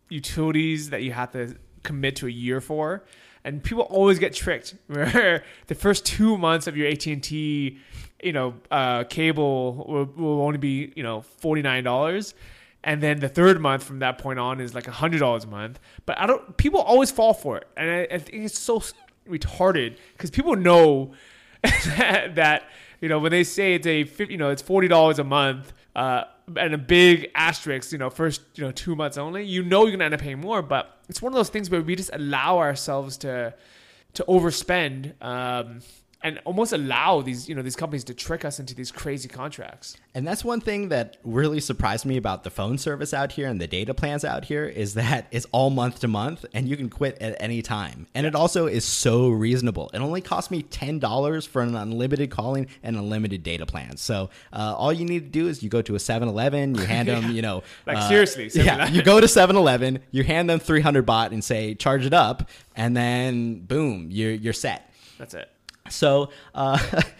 [0.09, 3.05] utilities that you have to commit to a year for
[3.43, 4.75] and people always get tricked.
[4.87, 7.79] Where the first two months of your AT&T
[8.21, 12.33] you know uh, cable will, will, only be you know $49
[12.83, 15.79] and then the third month from that point on is like $100 a month.
[16.05, 17.67] But I don't people always fall for it.
[17.75, 18.81] And I, I think it's so
[19.27, 21.13] retarded because people know
[21.61, 22.63] that, that
[23.01, 26.23] you know when they say it's a you know it's $40 a month uh,
[26.55, 29.91] and a big asterisk, you know, first, you know, two months only, you know you're
[29.91, 30.61] gonna end up paying more.
[30.61, 33.53] But it's one of those things where we just allow ourselves to
[34.13, 35.13] to overspend.
[35.21, 35.81] Um,
[36.21, 39.97] and almost allow these you know these companies to trick us into these crazy contracts.
[40.13, 43.61] And that's one thing that really surprised me about the phone service out here and
[43.61, 46.89] the data plans out here is that it's all month to month and you can
[46.89, 48.07] quit at any time.
[48.13, 49.89] And it also is so reasonable.
[49.93, 53.97] It only cost me $10 for an unlimited calling and unlimited data plan.
[53.97, 57.07] So uh, all you need to do is you go to a 7-Eleven, you hand
[57.09, 61.05] them, you know, like uh, seriously, yeah, you go to 7-Eleven, you hand them 300
[61.05, 64.91] baht and say charge it up, and then boom, you're you're set.
[65.17, 65.49] That's it.
[65.89, 66.79] So, uh,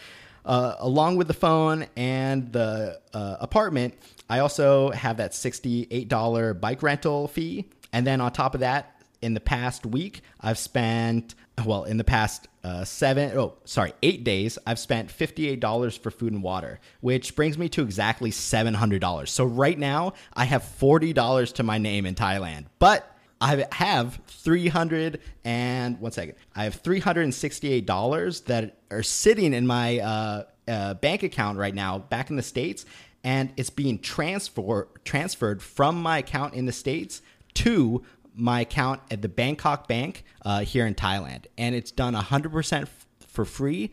[0.45, 3.95] uh, along with the phone and the uh, apartment,
[4.29, 7.69] I also have that $68 bike rental fee.
[7.91, 12.03] And then on top of that, in the past week, I've spent, well, in the
[12.03, 17.35] past uh, seven, oh, sorry, eight days, I've spent $58 for food and water, which
[17.35, 19.27] brings me to exactly $700.
[19.27, 22.65] So right now, I have $40 to my name in Thailand.
[22.79, 26.35] But I have three hundred and one second.
[26.55, 31.23] I have three hundred and sixty-eight dollars that are sitting in my uh, uh, bank
[31.23, 32.85] account right now, back in the states,
[33.23, 37.21] and it's being transfer transferred from my account in the states
[37.55, 38.03] to
[38.35, 42.89] my account at the Bangkok Bank uh, here in Thailand, and it's done hundred percent
[43.27, 43.91] for free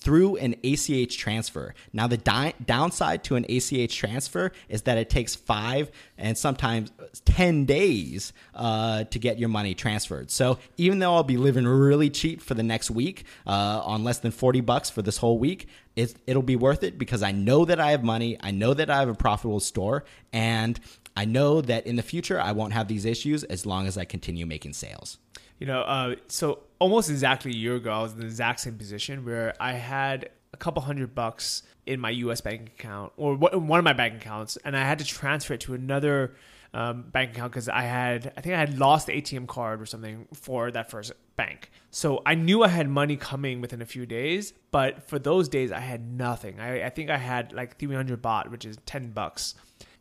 [0.00, 1.74] through an ACH transfer.
[1.92, 6.90] Now, the di- downside to an ACH transfer is that it takes five and sometimes
[7.26, 10.30] 10 days uh, to get your money transferred.
[10.30, 14.18] So, even though I'll be living really cheap for the next week uh, on less
[14.18, 17.64] than 40 bucks for this whole week, it, it'll be worth it because I know
[17.64, 20.80] that I have money, I know that I have a profitable store, and
[21.16, 24.04] I know that in the future I won't have these issues as long as I
[24.04, 25.18] continue making sales.
[25.60, 28.76] You know, uh, so almost exactly a year ago, I was in the exact same
[28.76, 32.40] position where I had a couple hundred bucks in my U.S.
[32.40, 35.74] bank account or one of my bank accounts, and I had to transfer it to
[35.74, 36.34] another
[36.72, 39.86] um, bank account because I had, I think I had lost the ATM card or
[39.86, 41.70] something for that first bank.
[41.90, 45.72] So I knew I had money coming within a few days, but for those days
[45.72, 46.58] I had nothing.
[46.58, 49.56] I, I think I had like 300 baht, which is 10 bucks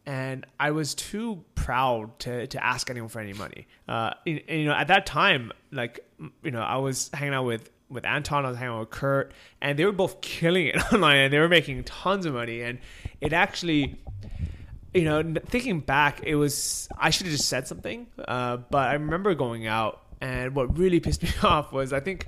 [0.05, 3.67] and I was too proud to, to ask anyone for any money.
[3.87, 5.99] Uh, and, and, you know, at that time, like
[6.43, 9.33] you know, I was hanging out with with Anton, I was hanging out with Kurt,
[9.61, 12.79] and they were both killing it online, and they were making tons of money, and
[13.21, 14.01] it actually.
[14.91, 18.93] You know, thinking back, it was I should have just said something, uh, but I
[18.93, 22.25] remember going out, and what really pissed me off was I think,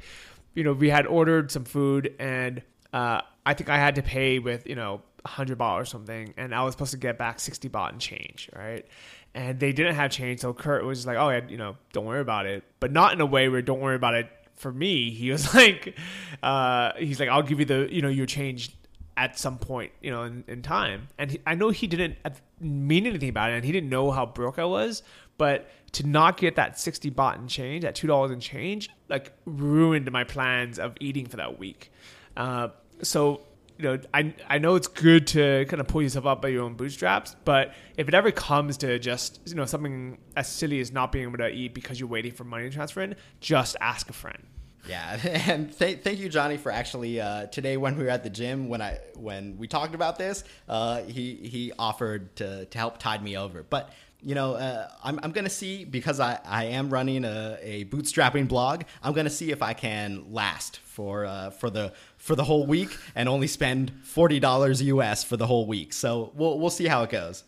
[0.54, 2.62] you know, we had ordered some food, and
[2.94, 6.54] uh, I think I had to pay with you know 100 baht or something, and
[6.54, 8.86] I was supposed to get back 60 baht and change, right?
[9.34, 12.20] And they didn't have change, so Kurt was like, "Oh, yeah, you know, don't worry
[12.20, 15.32] about it," but not in a way where "don't worry about it." For me, he
[15.32, 15.98] was like,
[16.44, 18.76] uh, he's like, "I'll give you the, you know, your change
[19.18, 22.18] at some point, you know, in, in time." And he, I know he didn't
[22.60, 25.04] mean anything about it, and he didn't know how broke I was,
[25.38, 30.12] but to not get that 60 baht and change, that $2 and change, like ruined
[30.12, 31.92] my plans of eating for that week.
[32.38, 32.70] Uh,
[33.02, 33.42] so
[33.82, 36.64] you know, I I know it's good to kind of pull yourself up by your
[36.64, 40.92] own bootstraps, but if it ever comes to just you know something as silly as
[40.92, 44.10] not being able to eat because you're waiting for money to transfer in, just ask
[44.10, 44.44] a friend.
[44.88, 48.30] Yeah, and th- thank you, Johnny, for actually uh, today when we were at the
[48.30, 53.00] gym when I when we talked about this, uh, he he offered to to help
[53.00, 53.92] tide me over, but
[54.24, 57.86] you know, uh, I'm, I'm going to see because I, I am running a, a
[57.86, 58.84] bootstrapping blog.
[59.02, 62.68] I'm going to see if I can last for uh, for the for the whole
[62.68, 65.92] week and only spend forty dollars US for the whole week.
[65.92, 67.44] So we'll we'll see how it goes.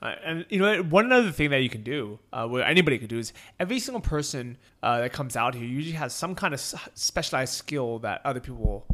[0.00, 3.18] Uh, and you know, one other thing that you can do, uh, anybody could do,
[3.18, 6.60] is every single person uh, that comes out here usually has some kind of
[6.94, 8.86] specialized skill that other people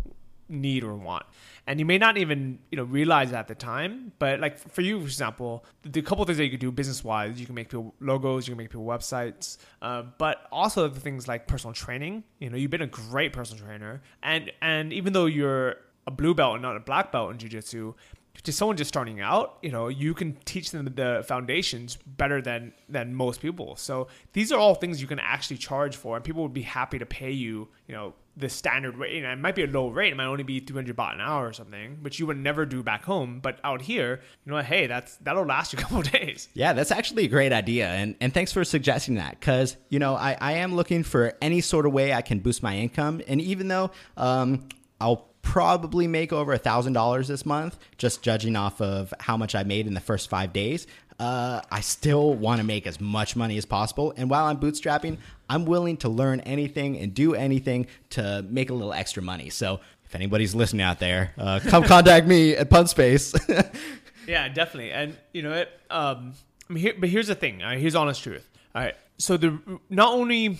[0.49, 1.27] need or want
[1.67, 5.01] and you may not even you know realize at the time but like for you
[5.01, 7.95] for example the couple things that you can do business wise you can make people
[8.01, 12.25] logos you can make people websites uh, but also the things like personal training.
[12.39, 14.03] You know you've been a great personal trainer.
[14.23, 17.95] And and even though you're a blue belt and not a black belt in jiu-jitsu
[18.43, 22.73] to someone just starting out, you know, you can teach them the foundations better than
[22.89, 23.77] than most people.
[23.77, 26.99] So these are all things you can actually charge for, and people would be happy
[26.99, 29.15] to pay you, you know, the standard rate.
[29.15, 31.21] You know, it might be a low rate; it might only be 300 baht an
[31.21, 33.41] hour or something, which you would never do back home.
[33.41, 36.49] But out here, you know, hey, that's that'll last you a couple days.
[36.55, 40.17] Yeah, that's actually a great idea, and and thanks for suggesting that because you know
[40.17, 43.41] I I am looking for any sort of way I can boost my income, and
[43.41, 44.69] even though um
[45.01, 49.55] I'll probably make over a thousand dollars this month, just judging off of how much
[49.55, 50.89] I made in the first five days.
[51.21, 55.19] Uh, I still want to make as much money as possible, and while I'm bootstrapping,
[55.49, 59.49] I'm willing to learn anything and do anything to make a little extra money.
[59.51, 63.33] So, if anybody's listening out there, uh, come contact me at Punspace.
[64.27, 65.69] yeah, definitely, and you know it.
[65.89, 66.33] Um,
[66.69, 67.61] I mean, here, but here's the thing.
[67.61, 68.49] Right, here's honest truth.
[68.75, 70.59] All right, so the not only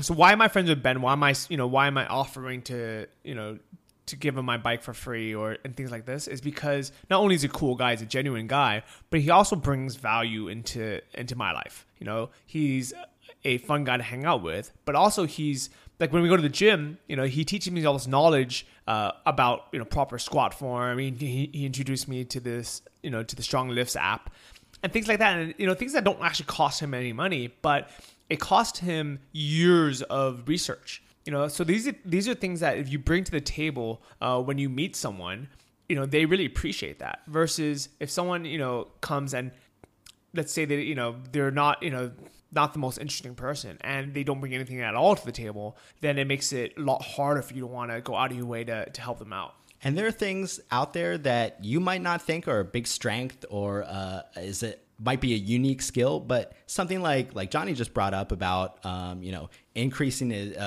[0.00, 1.02] so why am I friends with Ben?
[1.02, 3.58] Why am I you know why am I offering to you know
[4.10, 7.20] to give him my bike for free or and things like this is because not
[7.20, 10.48] only is he a cool guy, he's a genuine guy, but he also brings value
[10.48, 11.86] into into my life.
[11.98, 12.92] You know, he's
[13.44, 16.42] a fun guy to hang out with, but also he's like when we go to
[16.42, 20.18] the gym, you know, he teaches me all this knowledge uh, about you know proper
[20.18, 20.82] squat form.
[20.82, 24.32] I mean, he, he introduced me to this you know to the StrongLifts app
[24.82, 27.54] and things like that, and you know things that don't actually cost him any money,
[27.62, 27.90] but
[28.28, 32.78] it cost him years of research you know, so these are, these are things that
[32.78, 35.48] if you bring to the table uh, when you meet someone,
[35.88, 37.20] you know, they really appreciate that.
[37.26, 39.50] Versus if someone you know comes and
[40.34, 42.12] let's say that you know they're not you know
[42.52, 45.76] not the most interesting person and they don't bring anything at all to the table,
[46.00, 48.36] then it makes it a lot harder for you to want to go out of
[48.36, 49.54] your way to, to help them out.
[49.82, 53.44] And there are things out there that you might not think are a big strength
[53.48, 57.94] or uh, is it might be a unique skill, but something like like Johnny just
[57.94, 60.60] brought up about um, you know increasing his uh,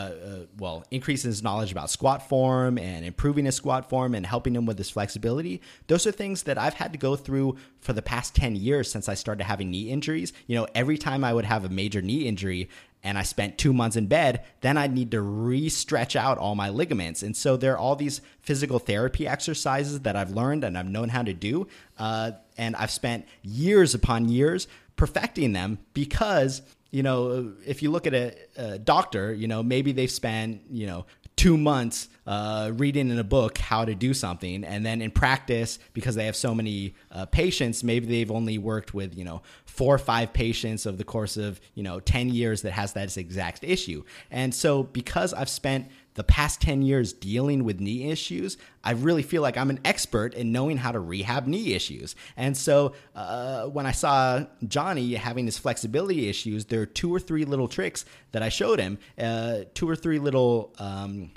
[0.43, 4.55] uh, well increasing his knowledge about squat form and improving his squat form and helping
[4.55, 5.61] him with his flexibility.
[5.87, 9.07] Those are things that I've had to go through for the past ten years since
[9.07, 10.33] I started having knee injuries.
[10.47, 12.69] You know, every time I would have a major knee injury,
[13.03, 16.55] and I spent two months in bed, then I'd need to re stretch out all
[16.55, 17.21] my ligaments.
[17.21, 21.09] And so there are all these physical therapy exercises that I've learned and I've known
[21.09, 21.67] how to do.
[21.99, 28.07] Uh, and I've spent years upon years perfecting them because, you know, if you look
[28.07, 33.09] at a, a doctor, you know, maybe they've spent, you know, two months uh, reading
[33.09, 34.63] in a book how to do something.
[34.63, 38.93] And then in practice because they have so many uh, patients maybe they've only worked
[38.93, 42.61] with you know four or five patients of the course of you know 10 years
[42.61, 44.03] that has that exact issue.
[44.31, 49.23] And so because i've spent the past 10 years dealing with knee issues, I really
[49.23, 52.15] feel like I'm an expert in knowing how to rehab knee issues.
[52.37, 57.19] And so uh, when I saw Johnny having his flexibility issues, there are two or
[57.19, 60.73] three little tricks that I showed him, uh, two or three little.
[60.79, 61.31] Um,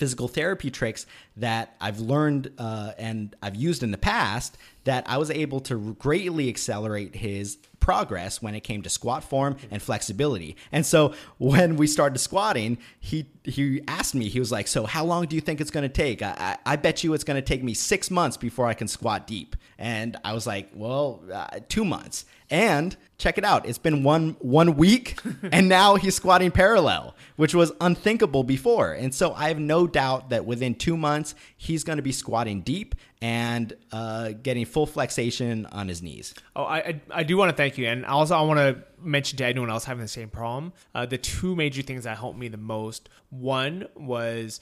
[0.00, 1.04] physical therapy tricks
[1.36, 5.94] that I've learned uh, and I've used in the past that I was able to
[5.98, 7.58] greatly accelerate his
[7.90, 10.56] progress when it came to squat form and flexibility.
[10.70, 15.04] And so when we started squatting, he he asked me, he was like, "So how
[15.04, 17.34] long do you think it's going to take?" I, I, I, bet you it's going
[17.34, 19.56] to take me six months before I can squat deep.
[19.76, 24.36] And I was like, "Well, uh, two months." And check it out, it's been one
[24.40, 25.18] one week,
[25.52, 28.92] and now he's squatting parallel, which was unthinkable before.
[28.92, 32.60] And so I have no doubt that within two months he's going to be squatting
[32.60, 36.34] deep and uh, getting full flexation on his knees.
[36.56, 39.44] Oh, I, I, do want to thank you, and also I want to mention to
[39.44, 40.72] anyone else having the same problem.
[40.94, 43.10] Uh, the two major things that helped me the most.
[43.28, 44.60] One was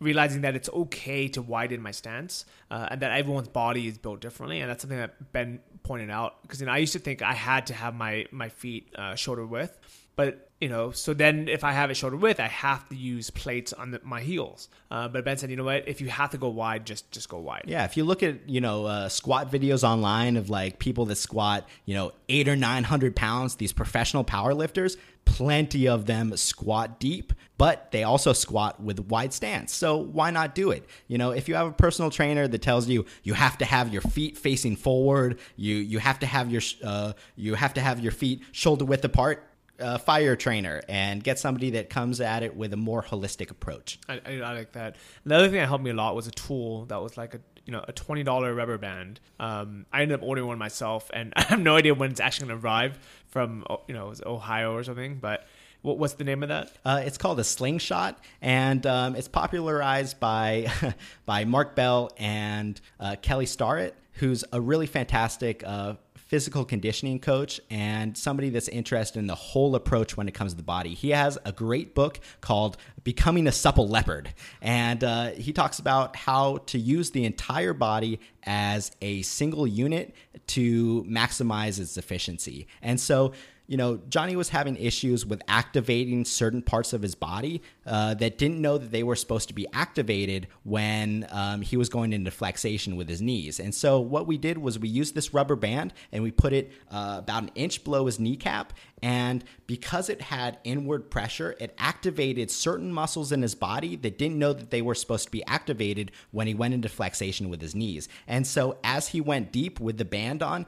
[0.00, 4.20] realizing that it's okay to widen my stance uh, and that everyone's body is built
[4.20, 7.20] differently and that's something that ben pointed out because you know i used to think
[7.22, 9.78] i had to have my my feet uh, shoulder width
[10.18, 13.30] but you know, so then if I have it shoulder width, I have to use
[13.30, 14.68] plates on the, my heels.
[14.90, 15.86] Uh, but Ben said, you know what?
[15.86, 17.62] If you have to go wide, just just go wide.
[17.68, 21.14] Yeah, if you look at you know uh, squat videos online of like people that
[21.14, 26.36] squat you know eight or nine hundred pounds, these professional power lifters, plenty of them
[26.36, 29.72] squat deep, but they also squat with wide stance.
[29.72, 30.84] So why not do it?
[31.06, 33.92] You know, if you have a personal trainer that tells you you have to have
[33.92, 38.00] your feet facing forward, you you have to have your uh, you have to have
[38.00, 39.47] your feet shoulder width apart
[39.78, 43.98] a fire trainer and get somebody that comes at it with a more holistic approach.
[44.08, 44.96] I, I, I like that.
[45.24, 47.72] Another thing that helped me a lot was a tool that was like a you
[47.72, 49.20] know a twenty dollar rubber band.
[49.38, 52.48] Um, I ended up ordering one myself, and I have no idea when it's actually
[52.48, 52.98] going to arrive
[53.28, 55.46] from you know Ohio or something, but.
[55.80, 56.72] What, what's the name of that?
[56.84, 60.72] Uh, it's called a slingshot, and um, it's popularized by
[61.24, 65.94] by Mark Bell and uh, Kelly Starrett, who's a really fantastic uh,
[66.28, 70.56] physical conditioning coach and somebody that's interested in the whole approach when it comes to
[70.56, 70.92] the body.
[70.92, 74.34] He has a great book called Becoming a Supple Leopard.
[74.60, 80.14] And uh, he talks about how to use the entire body as a single unit
[80.48, 82.66] to maximize its efficiency.
[82.82, 83.32] And so,
[83.68, 88.38] you know, Johnny was having issues with activating certain parts of his body uh, that
[88.38, 92.30] didn't know that they were supposed to be activated when um, he was going into
[92.30, 93.60] flexation with his knees.
[93.60, 96.72] And so, what we did was we used this rubber band and we put it
[96.90, 98.72] uh, about an inch below his kneecap.
[99.02, 104.38] And because it had inward pressure, it activated certain muscles in his body that didn't
[104.38, 107.74] know that they were supposed to be activated when he went into flexation with his
[107.74, 108.08] knees.
[108.26, 110.64] And so, as he went deep with the band on,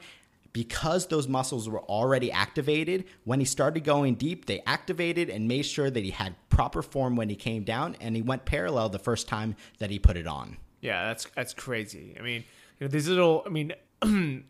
[0.53, 5.63] because those muscles were already activated, when he started going deep, they activated and made
[5.63, 8.99] sure that he had proper form when he came down, and he went parallel the
[8.99, 10.57] first time that he put it on.
[10.81, 12.15] Yeah, that's that's crazy.
[12.19, 12.43] I mean,
[12.79, 13.43] you know, these little.
[13.45, 13.73] I mean,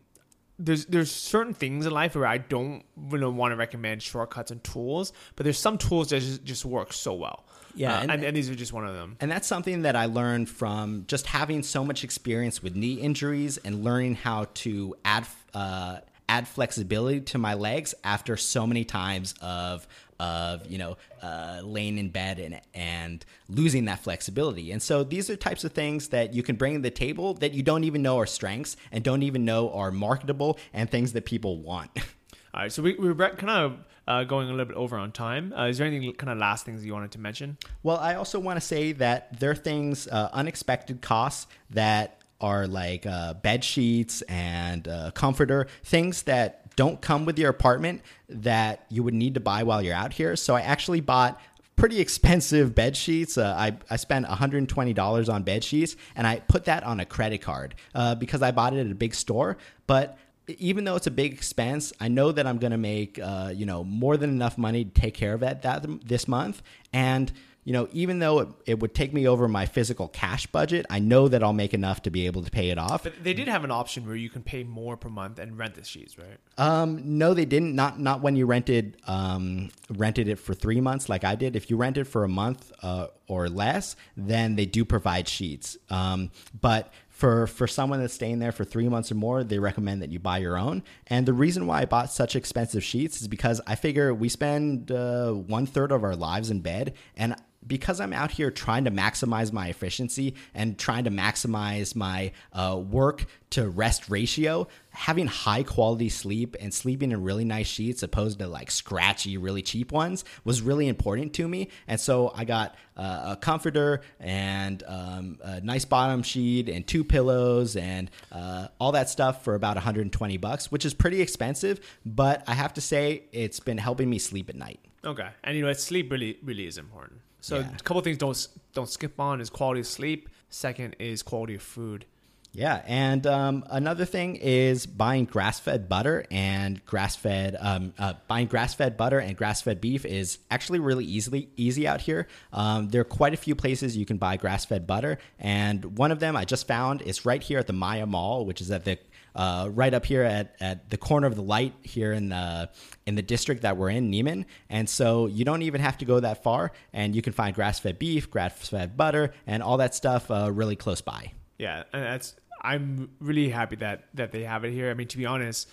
[0.58, 5.12] there's there's certain things in life where I don't want to recommend shortcuts and tools,
[5.36, 7.44] but there's some tools that just, just work so well.
[7.74, 9.16] Yeah, uh, and, and, and, these are just one of them.
[9.20, 13.58] And that's something that I learned from just having so much experience with knee injuries
[13.58, 15.98] and learning how to add uh,
[16.28, 19.86] add flexibility to my legs after so many times of
[20.18, 24.70] of you know uh, laying in bed and and losing that flexibility.
[24.70, 27.52] And so these are types of things that you can bring to the table that
[27.52, 31.24] you don't even know are strengths and don't even know are marketable and things that
[31.24, 31.90] people want.
[32.54, 35.52] All right, so we, we're kind of uh, going a little bit over on time.
[35.56, 37.56] Uh, is there anything kind of last things you wanted to mention?
[37.82, 42.66] Well, I also want to say that there are things, uh, unexpected costs that are
[42.66, 48.84] like uh, bed sheets and uh, comforter, things that don't come with your apartment that
[48.88, 50.34] you would need to buy while you're out here.
[50.36, 51.40] So I actually bought
[51.76, 53.38] pretty expensive bed sheets.
[53.38, 57.42] Uh, I, I spent $120 on bed sheets and I put that on a credit
[57.42, 59.58] card uh, because I bought it at a big store.
[59.86, 60.18] But
[60.48, 63.66] even though it's a big expense, I know that I'm going to make uh, you
[63.66, 66.62] know more than enough money to take care of it that this month,
[66.92, 67.32] and
[67.64, 70.98] you know, even though it, it, would take me over my physical cash budget, I
[70.98, 73.04] know that I'll make enough to be able to pay it off.
[73.04, 75.76] But they did have an option where you can pay more per month and rent
[75.76, 76.38] the sheets, right?
[76.58, 77.76] Um, no, they didn't.
[77.76, 81.54] Not not when you rented um, rented it for three months, like I did.
[81.54, 85.76] If you rent it for a month uh, or less, then they do provide sheets.
[85.88, 90.02] Um, but for for someone that's staying there for three months or more, they recommend
[90.02, 90.82] that you buy your own.
[91.06, 94.90] And the reason why I bought such expensive sheets is because I figure we spend
[94.90, 97.36] uh, one third of our lives in bed, and
[97.66, 102.80] because I'm out here trying to maximize my efficiency and trying to maximize my uh,
[102.82, 108.38] work to rest ratio, having high quality sleep and sleeping in really nice sheets opposed
[108.38, 111.68] to like scratchy, really cheap ones was really important to me.
[111.86, 117.04] And so I got uh, a comforter and um, a nice bottom sheet and two
[117.04, 121.80] pillows and uh, all that stuff for about 120 bucks, which is pretty expensive.
[122.06, 124.80] But I have to say, it's been helping me sleep at night.
[125.04, 127.20] Okay, and you know, sleep really, really is important.
[127.42, 127.68] So yeah.
[127.78, 130.28] a couple things don't don't skip on is quality of sleep.
[130.48, 132.06] Second is quality of food.
[132.54, 138.98] Yeah, and um, another thing is buying grass-fed butter and grass-fed um, uh, buying grass-fed
[138.98, 142.28] butter and grass-fed beef is actually really easily easy out here.
[142.52, 146.20] Um, there are quite a few places you can buy grass-fed butter, and one of
[146.20, 148.98] them I just found is right here at the Maya Mall, which is at the
[149.34, 152.70] uh, right up here at, at the corner of the light here in the
[153.06, 154.44] in the district that we're in, Nimman.
[154.68, 157.98] And so you don't even have to go that far, and you can find grass-fed
[157.98, 161.32] beef, grass-fed butter, and all that stuff uh, really close by.
[161.58, 164.90] Yeah, and that's I'm really happy that that they have it here.
[164.90, 165.68] I mean, to be honest.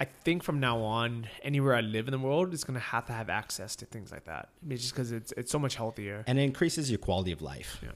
[0.00, 3.06] I think from now on, anywhere I live in the world is going to have
[3.06, 4.48] to have access to things like that.
[4.62, 7.42] I mean, just because it's it's so much healthier and it increases your quality of
[7.42, 7.80] life.
[7.82, 7.90] Yeah.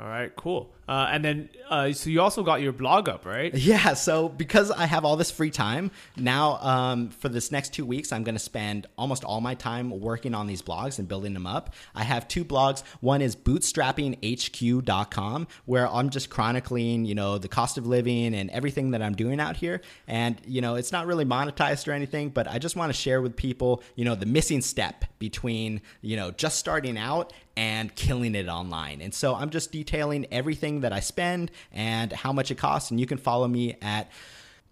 [0.00, 0.72] All right, cool.
[0.86, 3.52] Uh, and then, uh, so you also got your blog up, right?
[3.68, 3.94] Yeah.
[3.94, 8.12] So because I have all this free time now, um, for this next two weeks,
[8.12, 11.46] I'm going to spend almost all my time working on these blogs and building them
[11.46, 11.74] up.
[11.94, 12.82] I have two blogs.
[13.00, 18.92] One is bootstrappinghq.com, where I'm just chronicling, you know, the cost of living and everything
[18.92, 19.82] that I'm doing out here.
[20.06, 23.20] And you know, it's not really monetized or anything, but I just want to share
[23.20, 28.36] with people, you know, the missing step between, you know, just starting out and killing
[28.36, 29.00] it online.
[29.00, 32.92] And so I'm just detailing everything that I spend and how much it costs.
[32.92, 34.08] And you can follow me at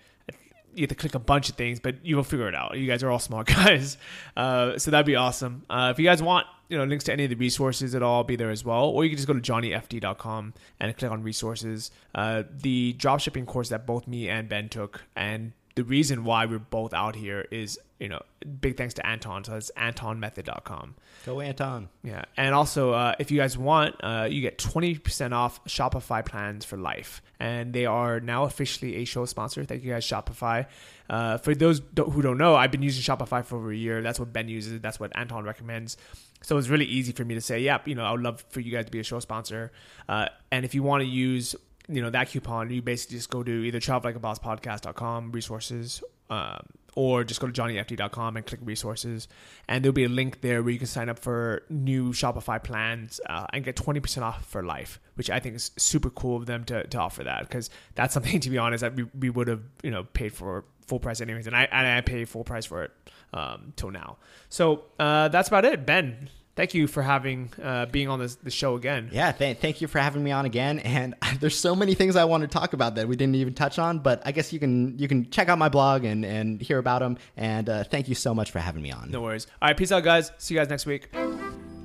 [0.74, 2.76] you have to click a bunch of things, but you will figure it out.
[2.76, 3.96] You guys are all smart guys,
[4.36, 5.64] uh, so that'd be awesome.
[5.68, 8.24] Uh, if you guys want, you know, links to any of the resources at all,
[8.24, 8.84] be there as well.
[8.84, 11.90] Or you can just go to johnnyfd.com and click on resources.
[12.14, 16.58] Uh, the dropshipping course that both me and Ben took, and the reason why we're
[16.58, 18.22] both out here is you know,
[18.60, 19.44] big thanks to Anton.
[19.44, 20.94] So that's antonmethod.com.
[21.26, 21.88] Go Anton.
[22.04, 22.24] Yeah.
[22.36, 26.76] And also, uh, if you guys want, uh, you get 20% off Shopify plans for
[26.76, 27.22] life.
[27.40, 29.64] And they are now officially a show sponsor.
[29.64, 30.66] Thank you guys, Shopify.
[31.10, 34.02] Uh, for those who don't know, I've been using Shopify for over a year.
[34.02, 34.80] That's what Ben uses.
[34.80, 35.96] That's what Anton recommends.
[36.42, 38.60] So it's really easy for me to say, yep, you know, I would love for
[38.60, 39.72] you guys to be a show sponsor.
[40.08, 41.56] Uh, and if you want to use
[41.88, 46.60] you know that coupon you basically just go to either travellikeabosspodcast.com resources um,
[46.94, 49.28] or just go to johnnyfd.com and click resources.
[49.68, 53.20] And there'll be a link there where you can sign up for new shopify plans
[53.28, 56.64] uh, and get 20% off for life which i think is super cool of them
[56.64, 59.62] to, to offer that because that's something to be honest that we, we would have
[59.82, 61.46] you know paid for full price anyways.
[61.46, 62.90] And i and i pay full price for it
[63.32, 64.16] um, till now.
[64.48, 65.86] So uh, that's about it.
[65.86, 69.08] Ben thank you for having uh, being on this the show again.
[69.12, 70.80] Yeah, th- thank you for having me on again.
[70.80, 73.78] And there's so many things I want to talk about that we didn't even touch
[73.78, 76.78] on, but I guess you can you can check out my blog and and hear
[76.78, 77.16] about them.
[77.36, 79.10] And uh, thank you so much for having me on.
[79.10, 79.46] No worries.
[79.62, 80.32] All right, peace out, guys.
[80.38, 81.10] See you guys next week.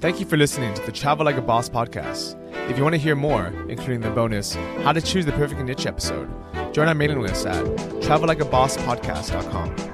[0.01, 2.35] Thank you for listening to the Travel Like a Boss podcast.
[2.69, 5.85] If you want to hear more, including the bonus How to Choose the Perfect Niche
[5.85, 6.27] episode,
[6.73, 7.63] join our mailing list at
[8.01, 9.92] travellikeabosspodcast.com.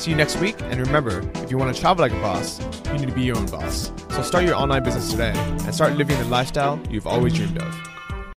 [0.00, 2.94] See you next week, and remember, if you want to travel like a boss, you
[2.94, 3.92] need to be your own boss.
[4.08, 7.89] So start your online business today and start living the lifestyle you've always dreamed of.